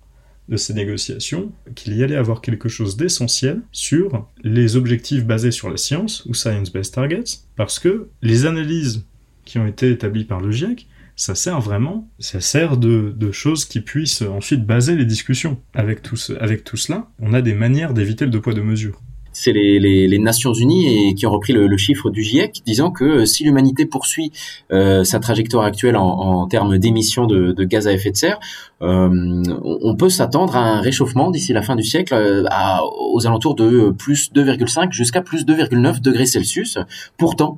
de 0.49 0.57
ces 0.57 0.73
négociations 0.73 1.51
qu'il 1.75 1.95
y 1.95 2.03
allait 2.03 2.15
avoir 2.15 2.41
quelque 2.41 2.69
chose 2.69 2.97
d'essentiel 2.97 3.61
sur 3.71 4.27
les 4.43 4.75
objectifs 4.75 5.25
basés 5.25 5.51
sur 5.51 5.69
la 5.69 5.77
science 5.77 6.25
ou 6.25 6.33
science-based 6.33 6.93
targets, 6.93 7.39
parce 7.55 7.79
que 7.79 8.09
les 8.21 8.45
analyses 8.45 9.05
qui 9.45 9.59
ont 9.59 9.67
été 9.67 9.91
établies 9.91 10.25
par 10.25 10.41
le 10.41 10.51
GIEC, 10.51 10.87
ça 11.15 11.33
sert 11.33 11.61
vraiment, 11.61 12.09
ça 12.19 12.41
sert 12.41 12.77
de, 12.77 13.31
choses 13.31 13.65
qui 13.65 13.79
puissent 13.79 14.21
ensuite 14.21 14.65
baser 14.65 14.95
les 14.95 15.05
discussions. 15.05 15.59
Avec 15.73 16.01
tout, 16.01 16.17
avec 16.39 16.63
tout 16.63 16.77
cela, 16.77 17.09
on 17.19 17.33
a 17.33 17.41
des 17.41 17.53
manières 17.53 17.93
d'éviter 17.93 18.25
le 18.25 18.31
deux 18.31 18.41
poids 18.41 18.53
deux 18.53 18.63
mesures 18.63 19.01
c'est 19.35 19.51
les, 19.51 19.79
les, 19.79 20.07
les, 20.07 20.17
Nations 20.17 20.53
Unies 20.53 21.09
et 21.09 21.13
qui 21.13 21.27
ont 21.27 21.31
repris 21.31 21.51
le, 21.51 21.67
le, 21.67 21.77
chiffre 21.77 22.09
du 22.09 22.23
GIEC, 22.23 22.61
disant 22.65 22.89
que 22.89 23.03
euh, 23.03 23.25
si 23.25 23.43
l'humanité 23.43 23.85
poursuit 23.85 24.31
euh, 24.71 25.03
sa 25.03 25.19
trajectoire 25.19 25.65
actuelle 25.65 25.97
en, 25.97 26.07
en 26.07 26.47
termes 26.47 26.77
d'émissions 26.77 27.27
de, 27.27 27.51
de, 27.51 27.63
gaz 27.65 27.85
à 27.87 27.91
effet 27.91 28.11
de 28.11 28.15
serre, 28.15 28.39
euh, 28.81 29.43
on 29.63 29.95
peut 29.95 30.09
s'attendre 30.09 30.55
à 30.55 30.61
un 30.61 30.79
réchauffement 30.79 31.31
d'ici 31.31 31.51
la 31.51 31.61
fin 31.61 31.75
du 31.75 31.83
siècle 31.83 32.13
euh, 32.13 32.43
à, 32.49 32.81
aux 32.85 33.27
alentours 33.27 33.55
de 33.55 33.89
plus 33.91 34.31
2,5 34.33 34.91
jusqu'à 34.91 35.21
plus 35.21 35.45
2,9 35.45 36.01
degrés 36.01 36.25
Celsius. 36.25 36.77
Pourtant, 37.17 37.57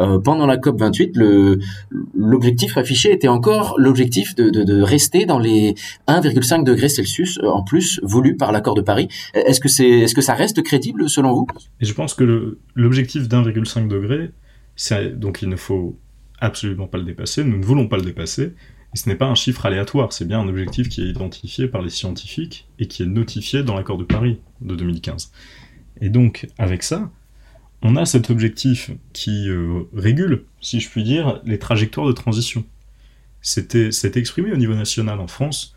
euh, 0.00 0.18
pendant 0.18 0.46
la 0.46 0.56
COP 0.56 0.78
28, 0.78 1.16
le 1.16 1.58
l'objectif 2.14 2.76
affiché 2.76 3.12
était 3.12 3.28
encore 3.28 3.74
l'objectif 3.78 4.34
de, 4.34 4.82
rester 4.82 5.26
dans 5.26 5.38
les 5.38 5.74
1,5 6.06 6.64
degrés 6.64 6.88
Celsius 6.88 7.38
euh, 7.38 7.48
en 7.48 7.62
plus 7.62 8.00
voulu 8.02 8.36
par 8.36 8.52
l'accord 8.52 8.74
de 8.74 8.82
Paris. 8.82 9.08
Est-ce 9.34 9.60
que 9.60 9.68
c'est 9.68 9.88
est-ce 9.88 10.14
que 10.14 10.20
ça 10.20 10.34
reste 10.34 10.62
crédible 10.62 11.08
selon 11.08 11.32
vous? 11.32 11.46
Je 11.80 11.92
pense 11.92 12.14
que 12.14 12.58
l'objectif 12.74 13.28
d'1,5 13.28 13.88
degré, 13.88 14.30
donc 15.14 15.42
il 15.42 15.48
ne 15.48 15.56
faut 15.56 15.98
absolument 16.40 16.86
pas 16.86 16.98
le 16.98 17.04
dépasser. 17.04 17.44
Nous 17.44 17.58
ne 17.58 17.64
voulons 17.64 17.88
pas 17.88 17.96
le 17.96 18.04
dépasser. 18.04 18.54
Et 18.94 18.96
ce 18.96 19.08
n'est 19.08 19.16
pas 19.16 19.26
un 19.26 19.34
chiffre 19.34 19.66
aléatoire, 19.66 20.14
c'est 20.14 20.24
bien 20.24 20.40
un 20.40 20.48
objectif 20.48 20.88
qui 20.88 21.02
est 21.02 21.08
identifié 21.08 21.68
par 21.68 21.82
les 21.82 21.90
scientifiques 21.90 22.68
et 22.78 22.86
qui 22.86 23.02
est 23.02 23.06
notifié 23.06 23.62
dans 23.62 23.74
l'accord 23.74 23.98
de 23.98 24.04
Paris 24.04 24.40
de 24.62 24.74
2015. 24.74 25.30
Et 26.00 26.08
donc, 26.08 26.46
avec 26.56 26.82
ça, 26.82 27.10
on 27.82 27.96
a 27.96 28.04
cet 28.04 28.30
objectif 28.30 28.90
qui 29.12 29.48
euh, 29.48 29.82
régule, 29.94 30.44
si 30.60 30.80
je 30.80 30.88
puis 30.88 31.04
dire, 31.04 31.40
les 31.44 31.58
trajectoires 31.58 32.06
de 32.06 32.12
transition. 32.12 32.64
C'était 33.40 34.18
exprimé 34.18 34.52
au 34.52 34.56
niveau 34.56 34.74
national 34.74 35.20
en 35.20 35.28
France. 35.28 35.74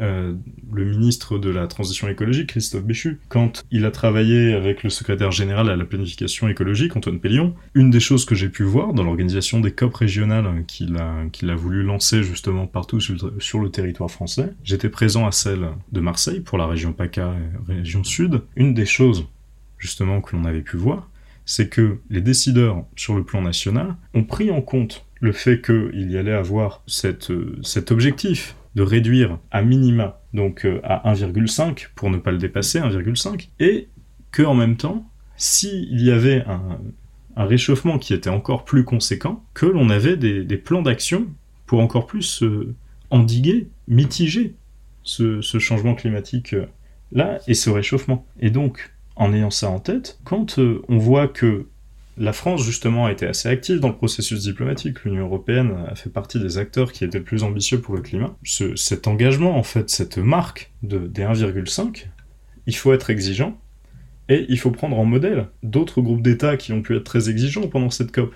Euh, 0.00 0.34
le 0.72 0.84
ministre 0.84 1.38
de 1.38 1.50
la 1.50 1.68
Transition 1.68 2.08
écologique, 2.08 2.48
Christophe 2.48 2.82
Béchu, 2.82 3.20
quand 3.28 3.64
il 3.70 3.84
a 3.84 3.92
travaillé 3.92 4.52
avec 4.52 4.82
le 4.82 4.90
secrétaire 4.90 5.30
général 5.30 5.70
à 5.70 5.76
la 5.76 5.84
planification 5.84 6.48
écologique, 6.48 6.96
Antoine 6.96 7.20
Pellion, 7.20 7.54
une 7.74 7.90
des 7.90 8.00
choses 8.00 8.24
que 8.24 8.34
j'ai 8.34 8.48
pu 8.48 8.64
voir 8.64 8.92
dans 8.92 9.04
l'organisation 9.04 9.60
des 9.60 9.70
COP 9.70 9.94
régionales 9.94 10.64
qu'il 10.66 10.96
a, 10.96 11.26
qu'il 11.30 11.48
a 11.48 11.54
voulu 11.54 11.84
lancer 11.84 12.24
justement 12.24 12.66
partout 12.66 12.98
sur 12.98 13.14
le, 13.14 13.40
sur 13.40 13.60
le 13.60 13.70
territoire 13.70 14.10
français, 14.10 14.52
j'étais 14.64 14.88
présent 14.88 15.26
à 15.28 15.32
celle 15.32 15.68
de 15.92 16.00
Marseille 16.00 16.40
pour 16.40 16.58
la 16.58 16.66
région 16.66 16.92
PACA, 16.92 17.32
région 17.68 18.02
sud. 18.02 18.42
Une 18.56 18.74
des 18.74 18.86
choses 18.86 19.28
justement 19.78 20.20
que 20.20 20.34
l'on 20.34 20.44
avait 20.44 20.62
pu 20.62 20.76
voir, 20.76 21.08
c'est 21.44 21.68
que 21.68 22.00
les 22.10 22.20
décideurs 22.20 22.84
sur 22.96 23.14
le 23.14 23.24
plan 23.24 23.42
national 23.42 23.96
ont 24.14 24.24
pris 24.24 24.50
en 24.50 24.62
compte 24.62 25.06
le 25.20 25.32
fait 25.32 25.60
qu'il 25.60 26.10
y 26.10 26.18
allait 26.18 26.32
avoir 26.32 26.82
euh, 27.04 27.56
cet 27.62 27.90
objectif 27.90 28.56
de 28.74 28.82
réduire 28.82 29.38
à 29.50 29.62
minima, 29.62 30.20
donc 30.32 30.66
euh, 30.66 30.80
à 30.84 31.12
1,5 31.12 31.88
pour 31.94 32.10
ne 32.10 32.18
pas 32.18 32.30
le 32.30 32.38
dépasser, 32.38 32.80
1,5, 32.80 33.48
et 33.60 33.88
que 34.32 34.42
en 34.42 34.54
même 34.54 34.76
temps, 34.76 35.08
s'il 35.36 36.00
y 36.00 36.10
avait 36.10 36.44
un, 36.46 36.78
réchauffement 37.36 37.98
qui 37.98 38.14
était 38.14 38.30
encore 38.30 38.64
plus 38.64 38.84
conséquent, 38.84 39.44
que 39.54 39.66
l'on 39.66 39.90
avait 39.90 40.16
des, 40.16 40.56
plans 40.56 40.82
d'action 40.82 41.26
pour 41.66 41.80
encore 41.80 42.06
plus 42.06 42.42
euh, 42.42 42.74
endiguer, 43.10 43.68
mitiger 43.88 44.54
ce, 45.02 45.40
ce 45.40 45.58
changement 45.58 45.94
climatique 45.94 46.54
là 47.12 47.38
et 47.48 47.54
ce 47.54 47.70
réchauffement. 47.70 48.26
Et 48.40 48.50
donc, 48.50 48.92
en 49.16 49.32
ayant 49.32 49.50
ça 49.50 49.68
en 49.68 49.78
tête, 49.78 50.18
quand 50.24 50.58
euh, 50.58 50.82
on 50.88 50.98
voit 50.98 51.28
que 51.28 51.66
la 52.16 52.32
France, 52.32 52.62
justement, 52.62 53.06
a 53.06 53.12
été 53.12 53.26
assez 53.26 53.48
active 53.48 53.80
dans 53.80 53.88
le 53.88 53.96
processus 53.96 54.42
diplomatique. 54.42 55.04
L'Union 55.04 55.24
européenne 55.24 55.74
a 55.88 55.96
fait 55.96 56.10
partie 56.10 56.38
des 56.38 56.58
acteurs 56.58 56.92
qui 56.92 57.04
étaient 57.04 57.18
le 57.18 57.24
plus 57.24 57.42
ambitieux 57.42 57.80
pour 57.80 57.94
le 57.94 58.02
climat. 58.02 58.36
cet 58.76 59.08
engagement, 59.08 59.56
en 59.56 59.64
fait, 59.64 59.90
cette 59.90 60.18
marque 60.18 60.70
de, 60.82 60.98
des 60.98 61.22
1,5, 61.22 62.06
il 62.66 62.76
faut 62.76 62.92
être 62.92 63.10
exigeant 63.10 63.58
et 64.28 64.46
il 64.48 64.58
faut 64.58 64.70
prendre 64.70 64.98
en 64.98 65.04
modèle 65.04 65.48
d'autres 65.62 66.00
groupes 66.00 66.22
d'États 66.22 66.56
qui 66.56 66.72
ont 66.72 66.82
pu 66.82 66.96
être 66.96 67.04
très 67.04 67.28
exigeants 67.28 67.66
pendant 67.68 67.90
cette 67.90 68.12
COP. 68.12 68.34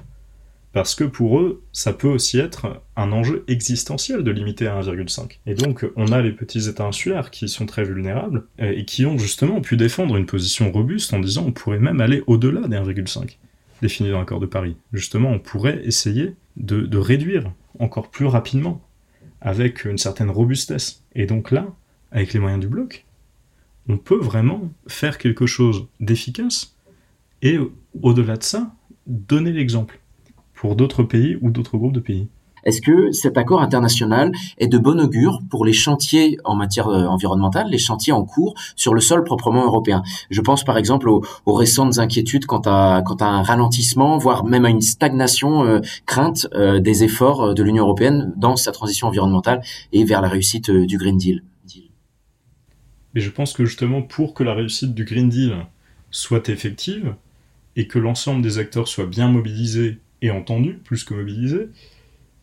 Parce 0.79 0.95
que 0.95 1.03
pour 1.03 1.41
eux, 1.41 1.65
ça 1.73 1.93
peut 1.93 2.07
aussi 2.07 2.39
être 2.39 2.81
un 2.95 3.11
enjeu 3.11 3.43
existentiel 3.49 4.23
de 4.23 4.31
limiter 4.31 4.69
à 4.69 4.81
1,5. 4.81 5.41
Et 5.45 5.55
donc, 5.55 5.85
on 5.97 6.13
a 6.13 6.23
les 6.23 6.31
petits 6.31 6.69
États 6.69 6.85
insulaires 6.85 7.33
qui 7.33 7.49
sont 7.49 7.67
très 7.67 7.83
vulnérables 7.83 8.47
euh, 8.61 8.71
et 8.77 8.85
qui 8.85 9.05
ont 9.05 9.19
justement 9.19 9.61
pu 9.61 9.77
défendre 9.77 10.17
une 10.17 10.27
position 10.27 10.71
robuste 10.71 11.13
en 11.13 11.19
disant 11.19 11.47
on 11.49 11.51
pourrait 11.51 11.81
même 11.81 12.01
aller 12.01 12.23
au-delà 12.29 12.69
des 12.69 12.77
1,5 12.77 13.39
défini 13.83 14.11
dans 14.11 14.21
l'accord 14.21 14.39
de 14.39 14.47
Paris. 14.47 14.77
Justement, 14.93 15.31
on 15.31 15.41
pourrait 15.41 15.81
essayer 15.85 16.37
de, 16.57 16.83
de 16.83 16.99
réduire 16.99 17.51
encore 17.81 18.09
plus 18.09 18.27
rapidement 18.27 18.81
avec 19.41 19.85
une 19.85 19.99
certaine 19.99 20.31
robustesse. 20.31 21.03
Et 21.17 21.27
donc 21.27 21.51
là, 21.51 21.67
avec 22.13 22.33
les 22.35 22.39
moyens 22.39 22.61
du 22.61 22.69
bloc, 22.69 23.05
on 23.89 23.99
peut 23.99 24.21
vraiment 24.21 24.73
faire 24.87 25.19
quelque 25.19 25.47
chose 25.47 25.89
d'efficace 25.99 26.77
et 27.43 27.59
au-delà 28.01 28.37
de 28.37 28.45
ça, 28.45 28.73
donner 29.09 29.51
l'exemple 29.51 29.99
pour 30.59 30.75
d'autres 30.75 31.05
pays 31.05 31.39
ou 31.41 31.51
d'autres 31.51 31.79
groupes 31.79 31.93
de 31.93 32.01
pays. 32.01 32.29
Est-ce 32.65 32.83
que 32.83 33.13
cet 33.13 33.39
accord 33.39 33.63
international 33.63 34.33
est 34.59 34.67
de 34.67 34.79
bon 34.79 35.01
augure 35.01 35.41
pour 35.49 35.65
les 35.65 35.73
chantiers 35.73 36.37
en 36.45 36.57
matière 36.57 36.89
euh, 36.89 37.07
environnementale, 37.07 37.69
les 37.71 37.79
chantiers 37.79 38.13
en 38.13 38.25
cours 38.25 38.55
sur 38.75 38.93
le 38.93 39.01
sol 39.01 39.23
proprement 39.23 39.65
européen? 39.65 40.03
Je 40.31 40.41
pense 40.41 40.65
par 40.65 40.77
exemple 40.77 41.09
aux, 41.09 41.23
récentes 41.47 41.99
inquiétudes 41.99 42.47
quant 42.47 42.63
à, 42.67 43.03
quant 43.07 43.15
à 43.15 43.27
un 43.27 43.43
ralentissement, 43.43 44.19
voire 44.19 44.45
même 44.45 44.65
à 44.65 44.71
une 44.71 44.81
stagnation 44.81 45.65
euh, 45.65 45.81
crainte 46.05 46.49
euh, 46.55 46.81
des 46.81 47.05
efforts 47.05 47.55
de 47.55 47.63
l'Union 47.63 47.85
européenne 47.85 48.33
dans 48.37 48.57
sa 48.57 48.73
transition 48.73 49.07
environnementale 49.07 49.63
et 49.93 50.05
vers 50.05 50.21
la 50.21 50.29
réussite 50.29 50.71
du 50.71 50.99
Green 50.99 51.17
Deal. 51.17 51.45
Mais 53.15 53.21
je 53.21 53.31
pense 53.31 53.53
que 53.53 53.65
justement 53.65 54.03
pour 54.03 54.35
que 54.35 54.43
la 54.43 54.55
réussite 54.55 54.95
du 54.95 55.05
Green 55.05 55.29
Deal 55.29 55.55
soit 56.11 56.49
effective 56.49 57.15
et 57.77 57.87
que 57.87 57.99
l'ensemble 57.99 58.43
des 58.43 58.59
acteurs 58.59 58.89
soient 58.89 59.07
bien 59.07 59.29
mobilisés 59.29 59.99
et 60.23 60.31
entendus, 60.31 60.79
plus 60.85 61.05
que 61.05 61.15
mobilisés, 61.15 61.69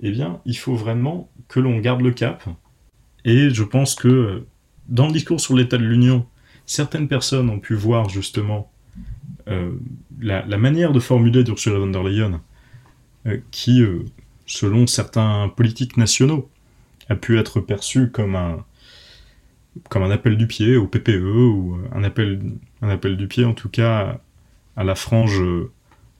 eh 0.01 0.11
bien, 0.11 0.41
il 0.45 0.57
faut 0.57 0.75
vraiment 0.75 1.29
que 1.47 1.59
l'on 1.59 1.79
garde 1.79 2.01
le 2.01 2.11
cap. 2.11 2.43
Et 3.23 3.49
je 3.49 3.63
pense 3.63 3.95
que 3.95 4.45
dans 4.87 5.07
le 5.07 5.13
discours 5.13 5.41
sur 5.41 5.55
l'état 5.55 5.77
de 5.77 5.83
l'Union, 5.83 6.25
certaines 6.65 7.07
personnes 7.07 7.49
ont 7.49 7.59
pu 7.59 7.73
voir 7.73 8.09
justement 8.09 8.71
euh, 9.47 9.71
la, 10.19 10.57
manière 10.57 10.91
de 10.91 10.99
formuler 10.99 11.43
d'Ursula 11.43 11.79
von 11.79 11.87
der 11.87 12.03
Leyen, 12.03 12.41
euh, 13.27 13.37
qui, 13.51 13.81
euh, 13.81 14.05
selon 14.45 14.87
certains 14.87 15.49
politiques 15.49 15.97
nationaux, 15.97 16.49
a 17.09 17.15
pu 17.15 17.37
être 17.37 17.59
perçue 17.59 18.09
comme 18.09 18.35
un, 18.35 18.65
comme 19.89 20.03
un 20.03 20.11
appel 20.11 20.37
du 20.37 20.47
pied 20.47 20.75
au 20.75 20.87
PPE, 20.87 21.21
ou 21.23 21.77
un 21.93 22.03
appel, 22.03 22.41
un 22.81 22.89
appel 22.89 23.17
du 23.17 23.27
pied 23.27 23.45
en 23.45 23.53
tout 23.53 23.69
cas 23.69 24.19
à 24.75 24.83
la 24.83 24.95
frange, 24.95 25.41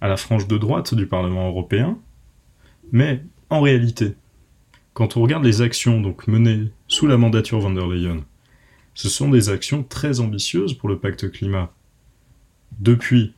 à 0.05 0.07
la 0.07 0.17
frange 0.17 0.47
de 0.47 0.57
droite 0.59 0.93
du 0.93 1.07
Parlement 1.07 1.47
européen. 1.47 1.97
Mais 2.91 3.23
en 3.49 3.61
réalité, 3.61 4.13
quand 4.93 5.17
on 5.17 5.21
regarde 5.23 5.43
les 5.43 5.61
actions 5.63 5.99
donc 5.99 6.27
menées 6.27 6.69
sous 6.87 7.07
la 7.07 7.17
mandature 7.17 7.59
von 7.59 7.71
der 7.71 7.87
Leyen, 7.87 8.23
ce 8.93 9.09
sont 9.09 9.29
des 9.29 9.49
actions 9.49 9.83
très 9.83 10.19
ambitieuses 10.19 10.75
pour 10.75 10.89
le 10.89 10.99
pacte 10.99 11.31
climat. 11.31 11.73
Depuis 12.79 13.33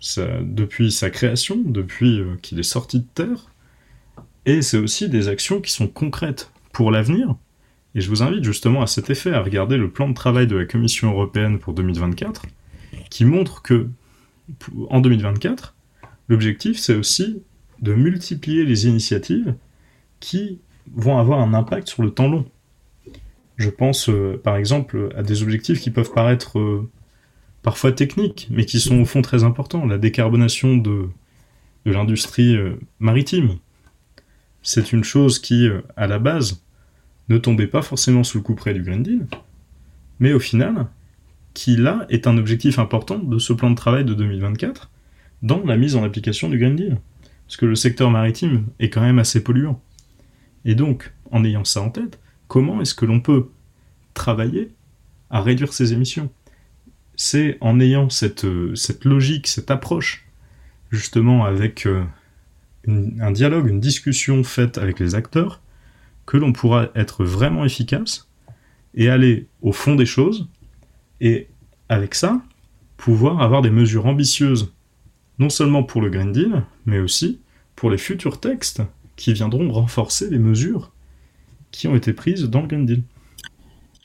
sa, 0.00 0.26
depuis 0.42 0.90
sa 0.90 1.08
création, 1.08 1.62
depuis 1.64 2.18
euh, 2.18 2.34
qu'il 2.42 2.58
est 2.58 2.64
sorti 2.64 2.98
de 2.98 3.06
terre, 3.14 3.52
et 4.44 4.60
c'est 4.60 4.78
aussi 4.78 5.08
des 5.08 5.28
actions 5.28 5.60
qui 5.60 5.70
sont 5.70 5.86
concrètes 5.86 6.50
pour 6.72 6.90
l'avenir. 6.90 7.36
Et 7.94 8.00
je 8.00 8.08
vous 8.08 8.24
invite 8.24 8.42
justement 8.42 8.82
à 8.82 8.88
cet 8.88 9.08
effet 9.08 9.32
à 9.32 9.40
regarder 9.40 9.76
le 9.76 9.88
plan 9.88 10.08
de 10.08 10.14
travail 10.14 10.48
de 10.48 10.56
la 10.56 10.64
Commission 10.64 11.12
européenne 11.12 11.60
pour 11.60 11.74
2024, 11.74 12.46
qui 13.08 13.24
montre 13.24 13.62
que 13.62 13.88
en 14.90 15.00
2024, 15.00 15.71
l'objectif 16.32 16.78
c'est 16.78 16.94
aussi 16.94 17.42
de 17.82 17.92
multiplier 17.92 18.64
les 18.64 18.86
initiatives 18.86 19.54
qui 20.18 20.60
vont 20.94 21.18
avoir 21.18 21.40
un 21.40 21.52
impact 21.52 21.88
sur 21.88 22.02
le 22.02 22.10
temps 22.10 22.28
long. 22.28 22.46
Je 23.58 23.68
pense 23.68 24.08
euh, 24.08 24.40
par 24.42 24.56
exemple 24.56 25.10
à 25.14 25.22
des 25.22 25.42
objectifs 25.42 25.80
qui 25.80 25.90
peuvent 25.90 26.12
paraître 26.12 26.58
euh, 26.58 26.88
parfois 27.60 27.92
techniques, 27.92 28.48
mais 28.50 28.64
qui 28.64 28.80
sont 28.80 29.00
au 29.00 29.04
fond 29.04 29.20
très 29.20 29.44
importants. 29.44 29.84
La 29.84 29.98
décarbonation 29.98 30.76
de, 30.76 31.08
l'industrie 31.84 32.56
euh, 32.56 32.80
maritime. 32.98 33.58
C'est 34.62 34.92
une 34.92 35.04
chose 35.04 35.38
qui, 35.40 35.68
à 35.96 36.06
la 36.06 36.20
base, 36.20 36.62
ne 37.28 37.36
tombait 37.36 37.66
pas 37.66 37.82
forcément 37.82 38.22
sous 38.22 38.38
le 38.38 38.44
coup 38.44 38.54
près 38.54 38.72
du 38.74 38.82
Green 38.82 39.02
Deal, 39.02 39.26
mais 40.20 40.32
au 40.32 40.38
final, 40.38 40.86
qui 41.52 41.76
là 41.76 42.06
est 42.08 42.28
un 42.28 42.38
objectif 42.38 42.78
important 42.78 43.18
de 43.18 43.38
ce 43.40 43.52
plan 43.52 43.70
de 43.70 43.74
travail 43.74 44.04
de 44.04 44.14
2024 44.14 44.88
dans 45.42 45.64
la 45.64 45.76
mise 45.76 45.96
en 45.96 46.04
application 46.04 46.48
du 46.48 46.58
Green 46.58 46.76
Deal 46.76 46.98
parce 47.52 47.56
que 47.58 47.66
le 47.66 47.74
secteur 47.74 48.10
maritime 48.10 48.66
est 48.78 48.88
quand 48.88 49.02
même 49.02 49.18
assez 49.18 49.42
polluant. 49.42 49.78
Et 50.64 50.74
donc, 50.74 51.12
en 51.30 51.44
ayant 51.44 51.64
ça 51.64 51.82
en 51.82 51.90
tête, 51.90 52.18
comment 52.48 52.80
est-ce 52.80 52.94
que 52.94 53.04
l'on 53.04 53.20
peut 53.20 53.48
travailler 54.14 54.70
à 55.28 55.42
réduire 55.42 55.74
ses 55.74 55.92
émissions? 55.92 56.30
C'est 57.14 57.58
en 57.60 57.78
ayant 57.78 58.08
cette, 58.08 58.46
cette 58.74 59.04
logique, 59.04 59.48
cette 59.48 59.70
approche, 59.70 60.26
justement 60.90 61.44
avec 61.44 61.86
euh, 61.86 62.04
un 62.86 63.32
dialogue, 63.32 63.68
une 63.68 63.80
discussion 63.80 64.42
faite 64.44 64.78
avec 64.78 64.98
les 64.98 65.14
acteurs, 65.14 65.60
que 66.24 66.38
l'on 66.38 66.54
pourra 66.54 66.88
être 66.94 67.24
vraiment 67.24 67.66
efficace 67.66 68.28
et 68.94 69.10
aller 69.10 69.46
au 69.60 69.72
fond 69.72 69.94
des 69.94 70.06
choses, 70.06 70.48
et 71.20 71.48
avec 71.90 72.14
ça, 72.14 72.40
pouvoir 72.96 73.42
avoir 73.42 73.60
des 73.60 73.70
mesures 73.70 74.06
ambitieuses 74.06 74.72
non 75.38 75.48
seulement 75.48 75.82
pour 75.82 76.00
le 76.00 76.10
Green 76.10 76.32
Deal, 76.32 76.64
mais 76.86 76.98
aussi 76.98 77.40
pour 77.76 77.90
les 77.90 77.98
futurs 77.98 78.40
textes 78.40 78.82
qui 79.16 79.32
viendront 79.32 79.70
renforcer 79.70 80.28
les 80.30 80.38
mesures 80.38 80.92
qui 81.70 81.88
ont 81.88 81.94
été 81.94 82.12
prises 82.12 82.44
dans 82.44 82.60
le 82.60 82.68
Green 82.68 82.86
Deal. 82.86 83.02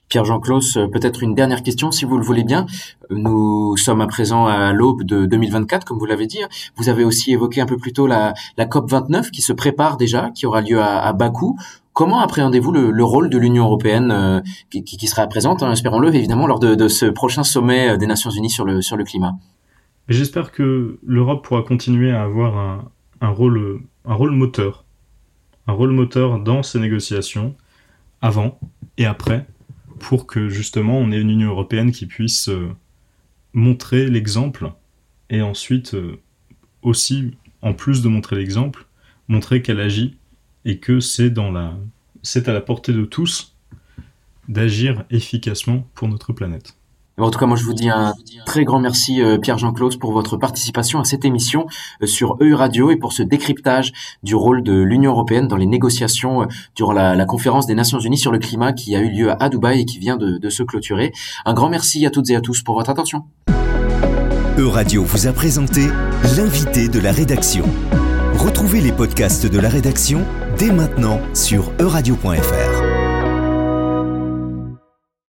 Pierre-Jean 0.10 0.40
Claus, 0.40 0.78
euh, 0.78 0.88
peut-être 0.88 1.22
une 1.22 1.36
dernière 1.36 1.64
question 1.64 1.92
si 1.92 2.06
vous 2.06 2.18
le 2.18 2.24
voulez 2.24 2.44
bien. 2.44 2.66
Nous 3.10 3.76
sommes 3.76 4.00
à 4.00 4.08
présent 4.08 4.46
à 4.46 4.72
l'aube 4.72 5.04
de 5.04 5.26
2024, 5.26 5.86
comme 5.86 6.00
vous 6.00 6.06
l'avez 6.06 6.28
dit. 6.28 6.40
Vous 6.78 6.88
avez 6.88 7.04
aussi 7.04 7.34
évoqué 7.34 7.60
un 7.60 7.66
peu 7.66 7.78
plus 7.78 7.92
tôt 7.92 8.08
la, 8.08 8.34
COP 8.70 8.90
29 8.90 9.32
qui 9.32 9.42
se 9.42 9.52
prépare 9.52 9.98
déjà, 9.98 10.32
qui 10.34 10.46
aura 10.46 10.62
lieu 10.62 10.82
à, 10.82 11.12
Bakou. 11.12 11.58
Comment 11.92 12.20
appréhendez-vous 12.20 12.72
le, 12.72 13.04
rôle 13.04 13.30
de 13.30 13.38
l'Union 13.38 13.66
européenne 13.66 14.12
euh, 14.12 14.42
qui, 14.70 15.08
sera 15.08 15.28
présente, 15.28 15.62
hein, 15.62 15.72
espérons-le, 15.72 16.14
évidemment, 16.16 16.48
lors 16.48 16.60
de, 16.60 16.88
ce 16.88 17.06
prochain 17.08 17.44
sommet 17.44 17.90
euh, 17.90 17.98
des 17.98 18.08
Nations 18.08 18.30
unies 18.30 18.52
sur 18.52 18.66
le 18.66 19.04
climat? 19.04 19.34
J'espère 20.10 20.52
que 20.52 21.00
l'Europe 21.06 21.46
pourra 21.46 21.64
continuer 21.64 22.12
à 22.12 22.24
avoir 22.24 22.90
un, 23.20 23.30
rôle, 23.30 23.82
moteur. 24.06 24.86
Un 25.68 25.74
rôle 25.74 25.92
moteur 25.92 26.40
dans 26.40 26.64
ces 26.64 26.80
négociations, 26.80 27.56
avant 28.22 28.58
et 28.98 29.06
après, 29.06 29.46
pour 30.00 30.26
que 30.26 30.48
justement 30.48 30.98
on 30.98 31.12
ait 31.12 31.20
une 31.20 31.32
Union 31.32 31.50
européenne 31.50 31.92
qui 31.92 32.06
puisse 32.06 32.48
euh, 32.48 32.70
montrer 33.54 34.08
l'exemple 34.08 34.72
et 35.30 35.42
ensuite 35.42 35.94
euh, 35.94 36.16
aussi, 36.84 37.36
en 37.62 37.74
plus 37.74 38.02
de 38.02 38.08
montrer 38.08 38.38
l'exemple, 38.38 38.86
montrer 39.28 39.62
qu'elle 39.62 39.82
agit 39.82 40.18
et 40.64 40.80
que 40.80 41.02
c'est 41.02 41.38
à 41.38 42.54
la 42.54 42.62
portée 42.62 42.94
de 42.94 43.04
tous 43.04 43.56
d'agir 44.48 45.04
efficacement 45.10 45.86
pour 45.96 46.08
notre 46.08 46.32
planète. 46.32 46.78
En 47.20 47.32
tout 47.32 47.40
cas, 47.40 47.48
moi, 47.48 47.58
je 47.58 47.64
vous 47.64 47.74
dis 47.74 47.90
un 47.90 48.14
très 48.46 48.64
grand 48.64 48.80
merci, 48.80 49.24
euh, 49.24 49.40
Pierre-Jean 49.40 49.74
Claus, 49.74 49.98
pour 49.98 50.12
votre 50.12 50.38
participation 50.38 51.00
à 51.00 51.04
cette 51.04 51.26
émission 51.26 51.66
euh, 52.04 52.06
sur 52.06 52.38
EU 52.42 52.54
Radio 52.54 52.92
et 52.92 52.96
pour 52.96 53.12
ce 53.12 53.24
décryptage 53.24 53.92
du 54.22 54.36
rôle 54.36 54.62
de 54.62 54.74
l'Union 54.74 55.14
européenne 55.14 55.48
dans 55.48 55.56
les 55.56 55.66
négociations 55.66 56.44
euh, 56.44 56.46
durant 56.76 56.94
la, 56.94 57.26
conférence 57.26 57.66
des 57.66 57.74
Nations 57.74 58.00
Unies 58.00 58.20
sur 58.20 58.32
le 58.32 58.38
climat 58.38 58.72
qui 58.72 58.96
a 58.96 59.00
eu 59.00 59.10
lieu 59.10 59.32
à 59.42 59.50
Dubaï 59.50 59.82
et 59.82 59.86
qui 59.86 59.98
vient 59.98 60.16
de, 60.16 60.38
de 60.38 60.50
se 60.50 60.62
clôturer. 60.62 61.12
Un 61.46 61.56
grand 61.56 61.70
merci 61.70 62.06
à 62.06 62.12
toutes 62.12 62.30
et 62.30 62.36
à 62.36 62.42
tous 62.42 62.62
pour 62.62 62.76
votre 62.76 62.92
attention. 62.92 63.24
E-Radio 64.60 65.04
vous 65.04 65.26
a 65.26 65.34
présenté 65.34 65.88
l'invité 66.38 66.88
de 66.88 67.00
la 67.00 67.12
rédaction. 67.12 67.66
Retrouvez 68.36 68.80
les 68.80 68.92
podcasts 68.92 69.48
de 69.48 69.60
la 69.60 69.70
rédaction 69.70 70.24
dès 70.60 70.72
maintenant 70.72 71.20
sur 71.34 71.72
euradio.fr. 71.80 72.87